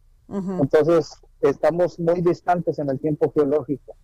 [0.61, 3.97] Entonces, estamos muy distantes en el tiempo geológico.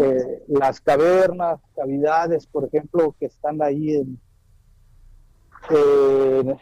[0.00, 4.20] Eh, las cavernas, cavidades, por ejemplo, que están ahí en,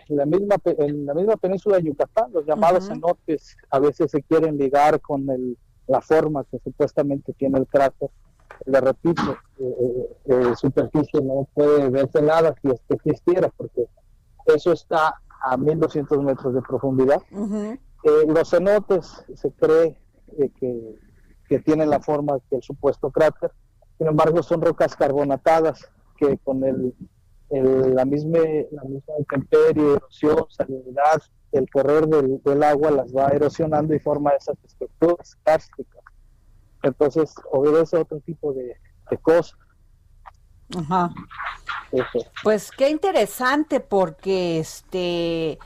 [0.09, 4.57] la misma en la misma península de Yucatán, los llamados cenotes, a veces se quieren
[4.57, 8.11] ligar con el, la forma que supuestamente tiene el cráter.
[8.65, 13.87] Le repito, eh, eh, superficie no puede verse nada si es que existiera, porque
[14.47, 17.23] eso está a 1200 metros de profundidad.
[17.33, 19.99] Eh, los cenotes se cree
[20.39, 20.99] eh, que,
[21.49, 23.53] que, tienen la forma del supuesto cráter,
[23.99, 26.95] sin embargo son rocas carbonatadas que con el,
[27.51, 28.39] la, misma,
[28.71, 31.23] la misma intemperie, erosión, salinidad,
[31.53, 36.03] el correr del, del, agua las va erosionando y forma esas estructuras cársticas.
[36.83, 38.77] Entonces obedece a otro tipo de,
[39.11, 39.59] de cosas.
[40.79, 41.11] Ajá.
[42.43, 45.59] Pues qué interesante porque este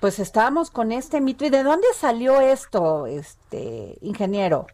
[0.00, 4.66] pues estábamos con este mito y de dónde salió esto, este ingeniero?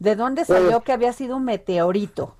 [0.00, 2.34] ¿De dónde pues salió que había sido un meteorito?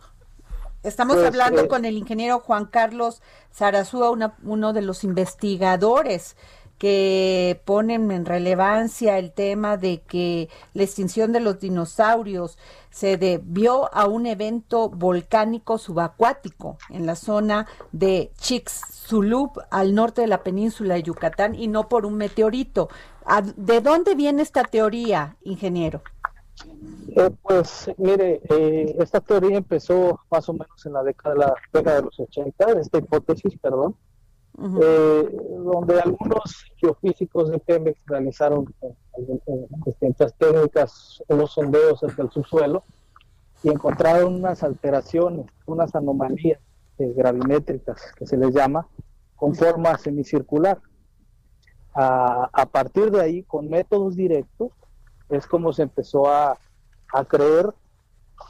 [0.82, 3.22] Estamos pues, hablando eh, con el ingeniero Juan Carlos
[3.54, 4.10] Zarazúa,
[4.42, 6.36] uno de los investigadores
[6.78, 12.56] que ponen en relevancia el tema de que la extinción de los dinosaurios
[12.90, 20.26] se debió a un evento volcánico subacuático en la zona de Chicxulub, al norte de
[20.28, 22.88] la península de Yucatán, y no por un meteorito.
[23.56, 26.02] ¿De dónde viene esta teoría, ingeniero?
[27.16, 31.96] Eh, pues mire, eh, esta teoría empezó más o menos en la década, la década
[31.96, 33.96] de los 80, esta hipótesis, perdón,
[34.60, 35.28] eh,
[35.64, 38.74] donde algunos geofísicos de Pemex realizaron
[39.86, 42.82] distintas técnicas, unos sondeos hacia el subsuelo
[43.62, 46.60] y encontraron unas alteraciones, unas anomalías
[46.98, 48.88] gravimétricas que se les llama,
[49.36, 50.80] con forma semicircular.
[51.94, 54.72] A, a, partir de ahí, con métodos directos,
[55.28, 56.58] es como se empezó a,
[57.12, 57.72] a creer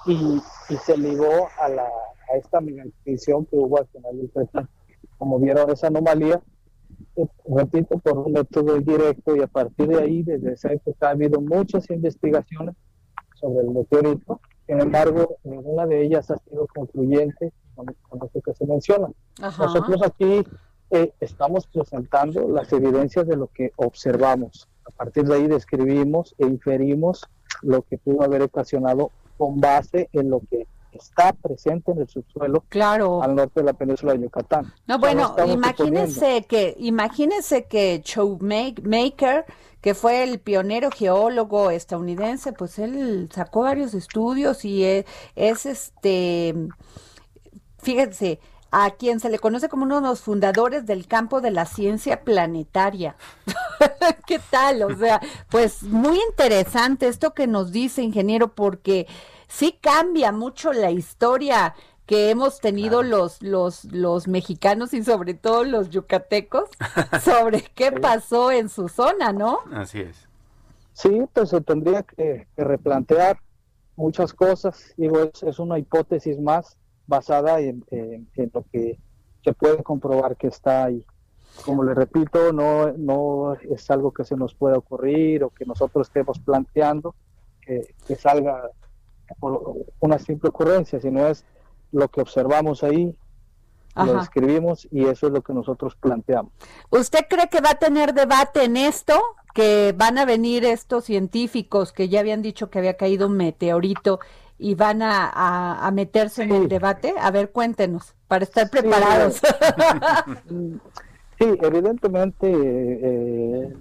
[0.07, 4.31] y, y, se ligó a, la, a esta extinción que hubo al final del
[5.19, 6.41] como vieron esa anomalía,
[7.45, 11.41] repito, por un método directo y a partir de ahí, desde esa época, ha habido
[11.41, 12.75] muchas investigaciones
[13.35, 14.41] sobre el meteorito.
[14.67, 19.09] Sin embargo, ninguna de ellas ha sido concluyente con, lo que se menciona.
[19.41, 20.45] Nosotros aquí
[20.91, 24.69] eh, estamos presentando las evidencias de lo que observamos.
[24.87, 27.27] A partir de ahí describimos e inferimos
[27.63, 32.65] lo que pudo haber ocasionado con base en lo que está presente en el subsuelo
[32.69, 33.23] claro.
[33.23, 34.73] al norte de la península de Yucatán.
[34.87, 39.45] No, bueno, imagínense que, imagínense que Showmaker,
[39.81, 45.05] que fue el pionero geólogo estadounidense, pues él sacó varios estudios y es,
[45.37, 46.55] es este,
[47.79, 51.65] fíjense, a quien se le conoce como uno de los fundadores del campo de la
[51.65, 53.17] ciencia planetaria.
[54.27, 54.83] ¿Qué tal?
[54.83, 59.07] O sea, pues muy interesante esto que nos dice, ingeniero, porque
[59.49, 61.75] sí cambia mucho la historia
[62.07, 66.71] que hemos tenido los, los, los mexicanos y sobre todo los yucatecos
[67.23, 69.59] sobre qué pasó en su zona, ¿no?
[69.73, 70.29] Así es.
[70.93, 73.39] Sí, pues se tendría que, replantear
[73.95, 74.95] muchas cosas.
[74.97, 76.77] Digo, es, es una hipótesis más
[77.07, 77.85] basada en,
[78.53, 78.99] lo que
[79.45, 81.05] se puede comprobar que está ahí.
[81.65, 86.09] Como le repito, no, no es algo que se nos pueda ocurrir o que nosotros
[86.09, 87.15] estemos planteando
[87.61, 88.71] que, salga
[89.39, 91.45] por una simple ocurrencia, sino es
[91.93, 93.17] lo que observamos ahí,
[93.97, 96.53] lo describimos y eso es lo que nosotros planteamos.
[96.91, 99.21] ¿Usted cree que va a tener debate en esto?
[99.55, 104.21] Que van a venir estos científicos que ya habían dicho que había caído un meteorito
[104.57, 107.15] y van a, meterse en el debate?
[107.19, 109.41] A ver, cuéntenos, para estar preparados.
[111.41, 113.73] Sí, evidentemente eh,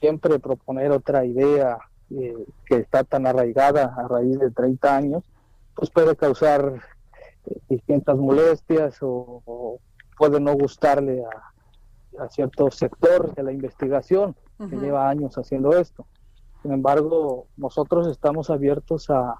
[0.00, 1.78] siempre proponer otra idea
[2.10, 5.24] eh, que está tan arraigada a raíz de 30 años,
[5.74, 6.80] pues puede causar
[7.46, 9.78] eh, distintas molestias o,
[10.16, 11.52] puede no gustarle a,
[12.30, 16.06] cierto sector de la investigación que lleva años haciendo esto.
[16.62, 19.36] Sin embargo, nosotros estamos abiertos a,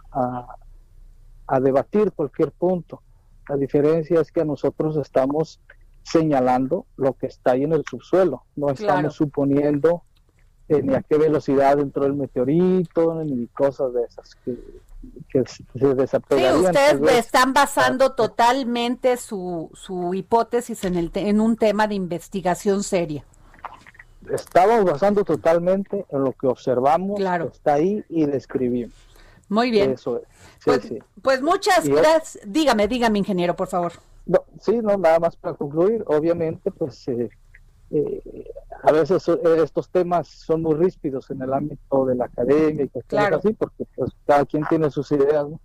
[1.46, 3.02] a debatir cualquier punto.
[3.48, 5.60] La diferencia es que nosotros estamos
[6.02, 10.02] señalando lo que está ahí en el subsuelo, no estamos suponiendo
[10.68, 14.56] eh, ni a qué velocidad entró el meteorito, ni cosas de esas que,
[15.78, 16.60] se desapegarían.
[16.60, 22.82] Sí, ustedes están basando totalmente su, su hipótesis en, el en un tema de investigación
[22.82, 23.24] seria.
[24.32, 27.50] Estamos basando totalmente en lo que observamos, claro.
[27.52, 28.94] está ahí y describimos.
[29.48, 29.92] Muy bien.
[29.92, 30.22] Eso
[30.64, 30.92] pues,
[31.22, 32.40] pues, muchas gracias.
[32.44, 33.92] Dígame, dígame, ingeniero, por favor.
[34.26, 36.02] No, sí, no, nada más para concluir.
[36.08, 37.30] Obviamente, pues eh,
[37.90, 38.50] eh,
[38.82, 42.88] a veces eh, estos temas son muy ríspidos en el ámbito de la academia y
[43.06, 43.36] claro.
[43.36, 45.60] así, porque pues cada quien tiene sus ideas, ¿no?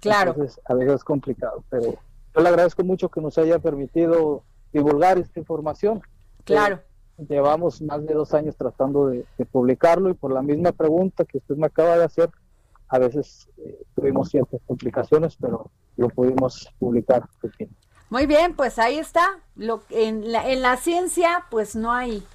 [0.00, 0.34] Claro.
[0.64, 1.92] a veces es complicado, pero
[2.34, 4.42] yo le agradezco mucho que nos haya permitido
[4.72, 6.00] divulgar esta información.
[6.44, 6.80] Claro.
[7.28, 11.56] llevamos más de dos años tratando de, publicarlo y por la misma pregunta que usted
[11.56, 12.30] me acaba de hacer,
[12.88, 17.28] a veces eh, tuvimos ciertas complicaciones, pero lo pudimos publicar.
[18.10, 19.38] Muy bien, pues ahí está.
[19.56, 22.26] Lo, en, la, en la ciencia, pues no hay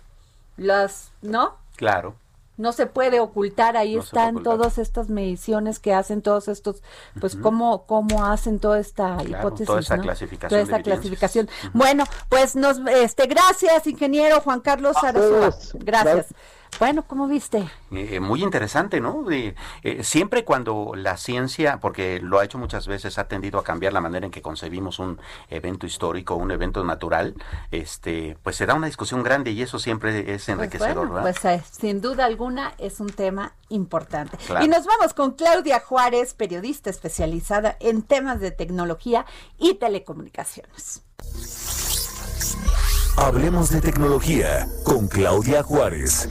[0.57, 1.55] las, ¿no?
[1.75, 2.15] Claro.
[2.57, 6.81] No se puede ocultar, ahí están todas estas mediciones que hacen todos estos,
[7.19, 9.67] pues cómo, cómo hacen toda esta hipótesis.
[9.67, 10.03] Toda esa ¿no?
[10.03, 10.49] clasificación.
[10.49, 11.49] Toda esa clasificación.
[11.73, 15.53] Bueno, pues nos, este, gracias, ingeniero Juan Carlos Arzúa.
[15.73, 16.27] gracias.
[16.79, 17.69] Bueno, ¿cómo viste?
[17.91, 19.25] Eh, muy interesante, ¿no?
[19.31, 19.55] Eh,
[20.03, 24.01] siempre cuando la ciencia, porque lo ha hecho muchas veces, ha tendido a cambiar la
[24.01, 25.19] manera en que concebimos un
[25.49, 27.35] evento histórico, un evento natural,
[27.71, 31.21] este, pues se da una discusión grande y eso siempre es pues enriquecedor, ¿verdad?
[31.21, 34.37] Pues eh, sin duda alguna es un tema importante.
[34.61, 39.25] Y nos vamos con Claudia Juárez, periodista especializada en temas de tecnología
[39.57, 41.03] y telecomunicaciones.
[43.17, 46.27] Hablemos de tecnología con Claudia Juárez.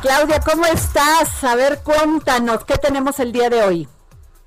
[0.00, 1.42] Claudia, ¿cómo estás?
[1.42, 3.88] A ver, cuéntanos, ¿qué tenemos el día de hoy?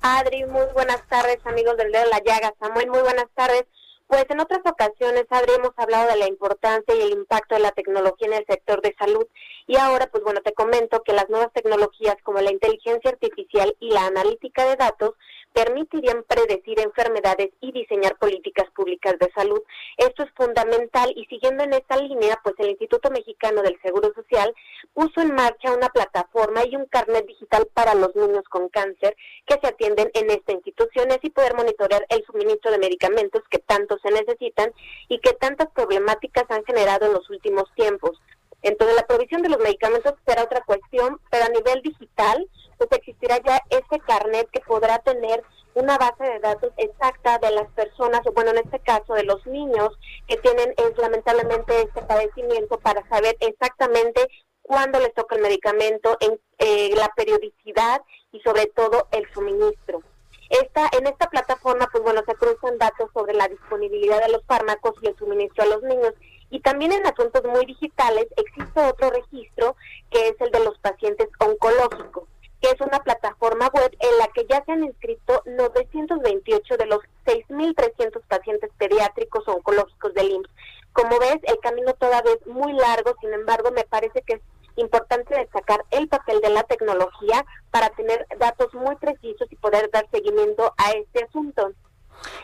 [0.00, 2.54] Adri, muy buenas tardes, amigos del Dedo de la Llaga.
[2.58, 3.64] Samuel, muy buenas tardes.
[4.06, 7.72] Pues en otras ocasiones, Adri, hemos hablado de la importancia y el impacto de la
[7.72, 9.26] tecnología en el sector de salud.
[9.66, 13.90] Y ahora, pues bueno, te comento que las nuevas tecnologías como la inteligencia artificial y
[13.90, 15.12] la analítica de datos
[15.56, 19.62] permitirían predecir enfermedades y diseñar políticas públicas de salud.
[19.96, 24.54] Esto es fundamental y siguiendo en esta línea, pues el Instituto Mexicano del Seguro Social
[24.92, 29.58] puso en marcha una plataforma y un carnet digital para los niños con cáncer que
[29.58, 34.10] se atienden en esta institución, y poder monitorear el suministro de medicamentos que tanto se
[34.10, 34.72] necesitan
[35.08, 38.20] y que tantas problemáticas han generado en los últimos tiempos.
[38.62, 42.48] Entonces, la provisión de los medicamentos será otra cuestión, pero a nivel digital,
[42.78, 45.42] pues existirá ya ese carnet que podrá tener
[45.74, 49.46] una base de datos exacta de las personas, o bueno, en este caso de los
[49.46, 49.90] niños
[50.26, 54.26] que tienen es lamentablemente este padecimiento para saber exactamente
[54.62, 58.00] cuándo les toca el medicamento, en eh, la periodicidad
[58.32, 60.02] y sobre todo el suministro.
[60.48, 64.94] Esta, en esta plataforma, pues bueno, se cruzan datos sobre la disponibilidad de los fármacos
[65.02, 66.14] y el suministro a los niños.
[66.50, 69.76] Y también en asuntos muy digitales existe otro registro
[70.10, 72.24] que es el de los pacientes oncológicos
[72.60, 77.00] que es una plataforma web en la que ya se han inscrito 928 de los
[77.26, 80.50] 6.300 pacientes pediátricos oncológicos del IMSS.
[80.92, 84.40] Como ves, el camino todavía es muy largo, sin embargo, me parece que es
[84.76, 90.08] importante destacar el papel de la tecnología para tener datos muy precisos y poder dar
[90.10, 91.72] seguimiento a este asunto.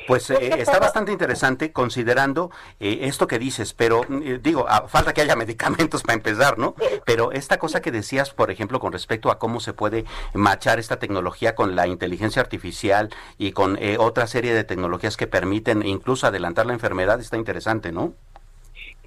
[0.06, 2.50] Pues eh, está bastante interesante considerando
[2.80, 6.74] eh, esto que dices, pero eh, digo, ah, falta que haya medicamentos para empezar, ¿no?
[7.04, 10.04] Pero esta cosa que decías, por ejemplo, con respecto a cómo se puede
[10.34, 15.84] machar esta tecnología con la inteligencia artificial y con otra serie de tecnologías que permiten
[15.84, 18.14] incluso adelantar la enfermedad, está interesante, ¿no?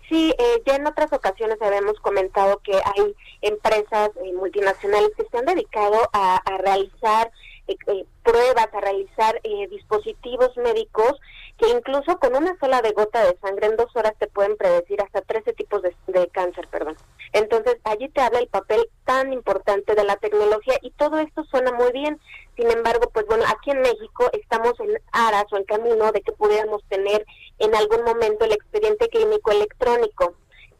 [0.09, 0.33] Sí,
[0.65, 6.41] ya en otras ocasiones habíamos comentado que hay empresas multinacionales que se han dedicado a
[6.59, 7.31] realizar
[7.67, 11.19] eh, eh, pruebas, a realizar eh, dispositivos médicos
[11.57, 15.01] que incluso con una sola de gota de sangre en dos horas te pueden predecir
[15.01, 16.97] hasta 13 tipos de, de cáncer, perdón.
[17.31, 21.71] Entonces allí te habla el papel tan importante de la tecnología y todo esto suena
[21.71, 22.19] muy bien.
[22.57, 26.33] Sin embargo, pues bueno, aquí en México estamos en aras o en camino de que
[26.33, 27.25] pudiéramos tener
[27.59, 30.35] en algún momento el expediente clínico electrónico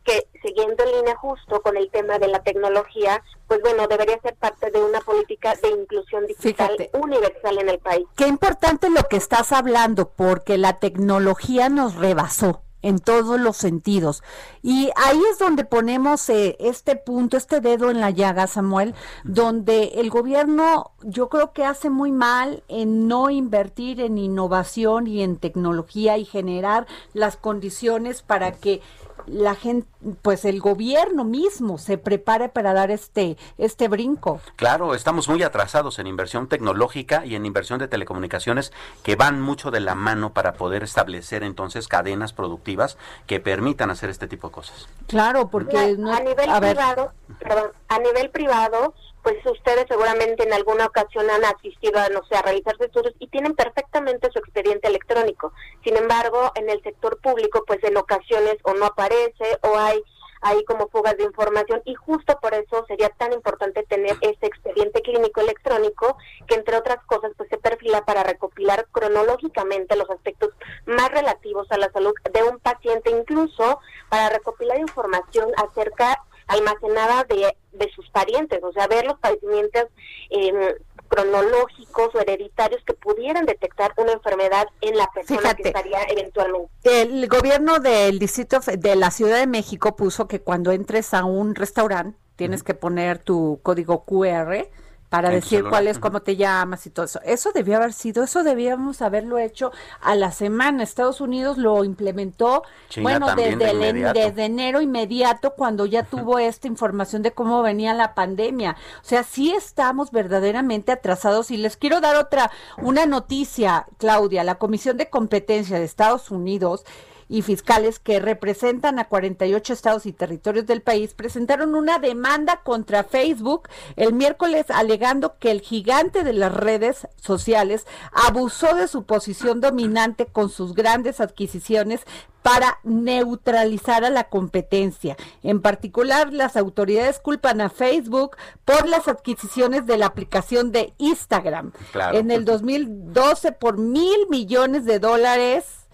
[0.06, 4.36] que siguiendo en línea justo con el tema de la tecnología, pues bueno, debería ser
[4.36, 8.06] parte de una política de inclusión digital universal en el país.
[8.16, 14.22] Qué importante lo que estás hablando, porque la tecnología nos rebasó en todos los sentidos.
[14.62, 18.94] Y ahí es donde ponemos eh, este punto, este dedo en la llaga, Samuel,
[19.24, 25.24] donde el gobierno yo creo que hace muy mal en no invertir en innovación y
[25.24, 28.82] en tecnología y generar las condiciones para que
[29.28, 29.88] la gente,
[30.22, 34.40] pues el gobierno mismo se prepare para dar este, este brinco.
[34.56, 38.72] Claro, estamos muy atrasados en inversión tecnológica y en inversión de telecomunicaciones
[39.04, 42.98] que van mucho de la mano para poder establecer entonces cadenas productivas
[43.28, 44.88] que permitan hacer este tipo de cosas.
[45.08, 48.94] Claro, porque a nivel privado, perdón, a nivel privado
[49.26, 53.28] pues ustedes seguramente en alguna ocasión han asistido a, no sé, a realizarse estudios y
[53.28, 55.52] tienen perfectamente su expediente electrónico.
[55.84, 60.00] Sin embargo, en el sector público, pues en ocasiones o no aparece o hay
[60.42, 65.02] hay como fugas de información y justo por eso sería tan importante tener este expediente
[65.02, 70.52] clínico electrónico que entre otras cosas pues se perfila para recopilar cronológicamente los aspectos
[70.86, 77.56] más relativos a la salud de un paciente incluso para recopilar información acerca almacenada de,
[77.74, 79.86] de sus parientes, o sea, ver los padecimientos
[80.30, 80.76] em,
[81.08, 86.70] cronológicos o hereditarios que pudieran detectar una enfermedad en la persona que estaría eventualmente.
[86.84, 91.56] El gobierno del distrito de la Ciudad de México puso que cuando entres a un
[91.56, 94.68] restaurante tienes que poner tu código QR
[95.16, 97.22] para decir cuál es, cómo te llamas y todo eso.
[97.24, 100.84] Eso debió haber sido, eso debíamos haberlo hecho a la semana.
[100.84, 102.64] Estados Unidos lo implementó,
[103.02, 108.76] bueno, desde, desde enero inmediato, cuando ya tuvo esta información de cómo venía la pandemia.
[109.02, 111.50] O sea, sí estamos verdaderamente atrasados.
[111.52, 114.44] Y les quiero dar otra, una noticia, Claudia.
[114.44, 116.86] La Comisión de Competencia de Estados Unidos
[117.28, 123.04] y fiscales que representan a 48 estados y territorios del país presentaron una demanda contra
[123.04, 129.62] Facebook el miércoles alegando que el gigante de las redes sociales abusó de su posición
[129.62, 132.02] dominante con sus grandes adquisiciones
[132.46, 135.18] para neutralizar a la competencia.
[135.42, 141.72] En particular, las autoridades culpan a Facebook por las adquisiciones de la aplicación de Instagram.
[142.14, 145.85] En el 2012 por mil millones de dólares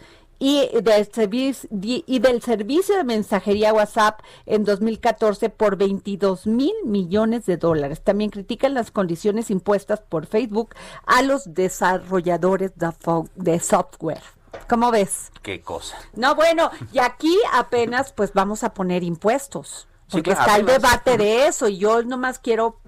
[0.43, 7.45] y del, servicio, y del servicio de mensajería WhatsApp en 2014 por 22 mil millones
[7.45, 8.01] de dólares.
[8.01, 10.73] También critican las condiciones impuestas por Facebook
[11.05, 12.71] a los desarrolladores
[13.35, 14.23] de, software.
[14.67, 15.31] ¿Cómo ves?
[15.43, 15.95] Qué cosa.
[16.15, 19.87] No, bueno, y aquí apenas pues vamos a poner impuestos.
[20.09, 22.79] Porque está el debate de eso y yo nomás quiero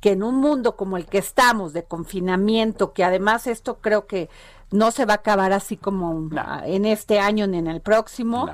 [0.00, 4.28] que en un mundo como el que estamos de confinamiento, que además esto creo que
[4.74, 6.28] no se va a acabar así como
[6.64, 8.50] en este año ni en el próximo.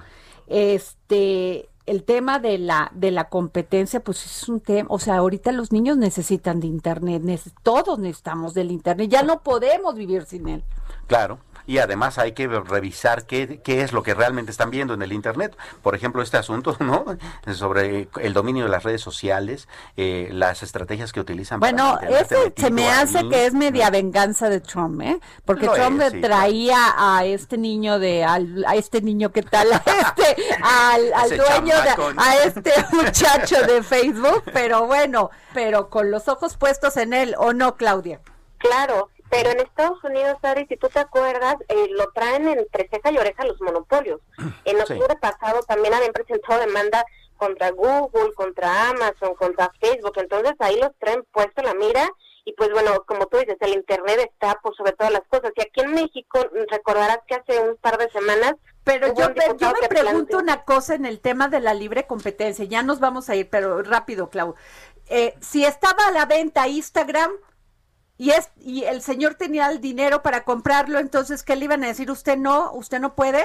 [0.47, 5.51] Este el tema de la de la competencia pues es un tema, o sea, ahorita
[5.51, 7.23] los niños necesitan de internet,
[7.63, 10.63] todos necesitamos del internet, ya no podemos vivir sin él.
[11.07, 11.39] Claro.
[11.67, 15.13] Y además hay que revisar qué, qué es lo que realmente están viendo en el
[15.13, 15.57] Internet.
[15.83, 17.05] Por ejemplo, este asunto, ¿no?
[17.55, 21.61] Sobre el dominio de las redes sociales, eh, las estrategias que utilizan.
[21.61, 25.21] Bueno, ese se me hace que es media venganza de Trump, ¿eh?
[25.45, 31.13] Porque Trump traía a este niño de, a este niño que tal, a este, al,
[31.15, 36.97] al dueño, de, a este muchacho de Facebook, pero bueno, pero con los ojos puestos
[36.97, 38.21] en él, ¿o no, Claudia?
[38.59, 43.13] Claro, pero en Estados Unidos, Ari, si tú te acuerdas, eh, lo traen entre ceja
[43.13, 44.21] y oreja los monopolios.
[44.65, 47.05] En octubre pasado también habían presentado demanda
[47.37, 52.07] contra Google, contra Amazon, contra Facebook, entonces ahí los traen puesto la mira
[52.45, 55.53] y pues bueno, como tú dices, el Internet está por sobre todas las cosas.
[55.57, 58.55] Y aquí en México, recordarás que hace un par de semanas...
[58.83, 62.99] Pero yo, me pregunto una cosa en el tema de la libre competencia, ya nos
[62.99, 64.55] vamos a ir, pero rápido, Clau.
[65.09, 67.31] Eh, si estaba a la venta Instagram,
[68.21, 71.87] y es y el señor tenía el dinero para comprarlo, entonces qué le iban a
[71.87, 73.43] decir usted no, usted no puede.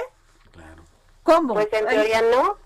[0.52, 0.82] Claro.
[1.22, 1.54] ¿Cómo?
[1.54, 2.58] Pues en teoría no.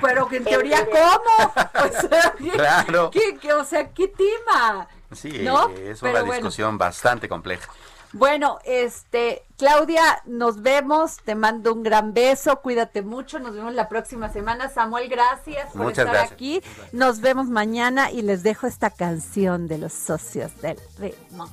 [0.00, 1.52] Pero en teoría cómo?
[2.54, 3.10] claro.
[3.10, 4.88] ¿qué, o sea, qué tima.
[5.12, 5.46] Sí,
[5.84, 7.70] es una discusión bastante compleja.
[8.14, 13.90] Bueno, este, Claudia, nos vemos, te mando un gran beso, cuídate mucho, nos vemos la
[13.90, 14.70] próxima semana.
[14.70, 16.62] Samuel, gracias por estar aquí.
[16.92, 21.50] Nos vemos mañana y les dejo esta canción de los socios del ritmo.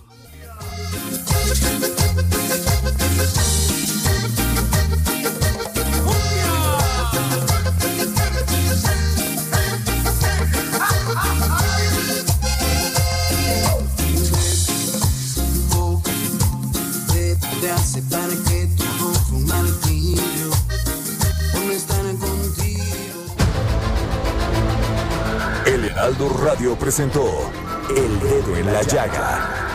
[26.86, 27.26] Presentó
[27.89, 29.74] El Dedo en la Llaga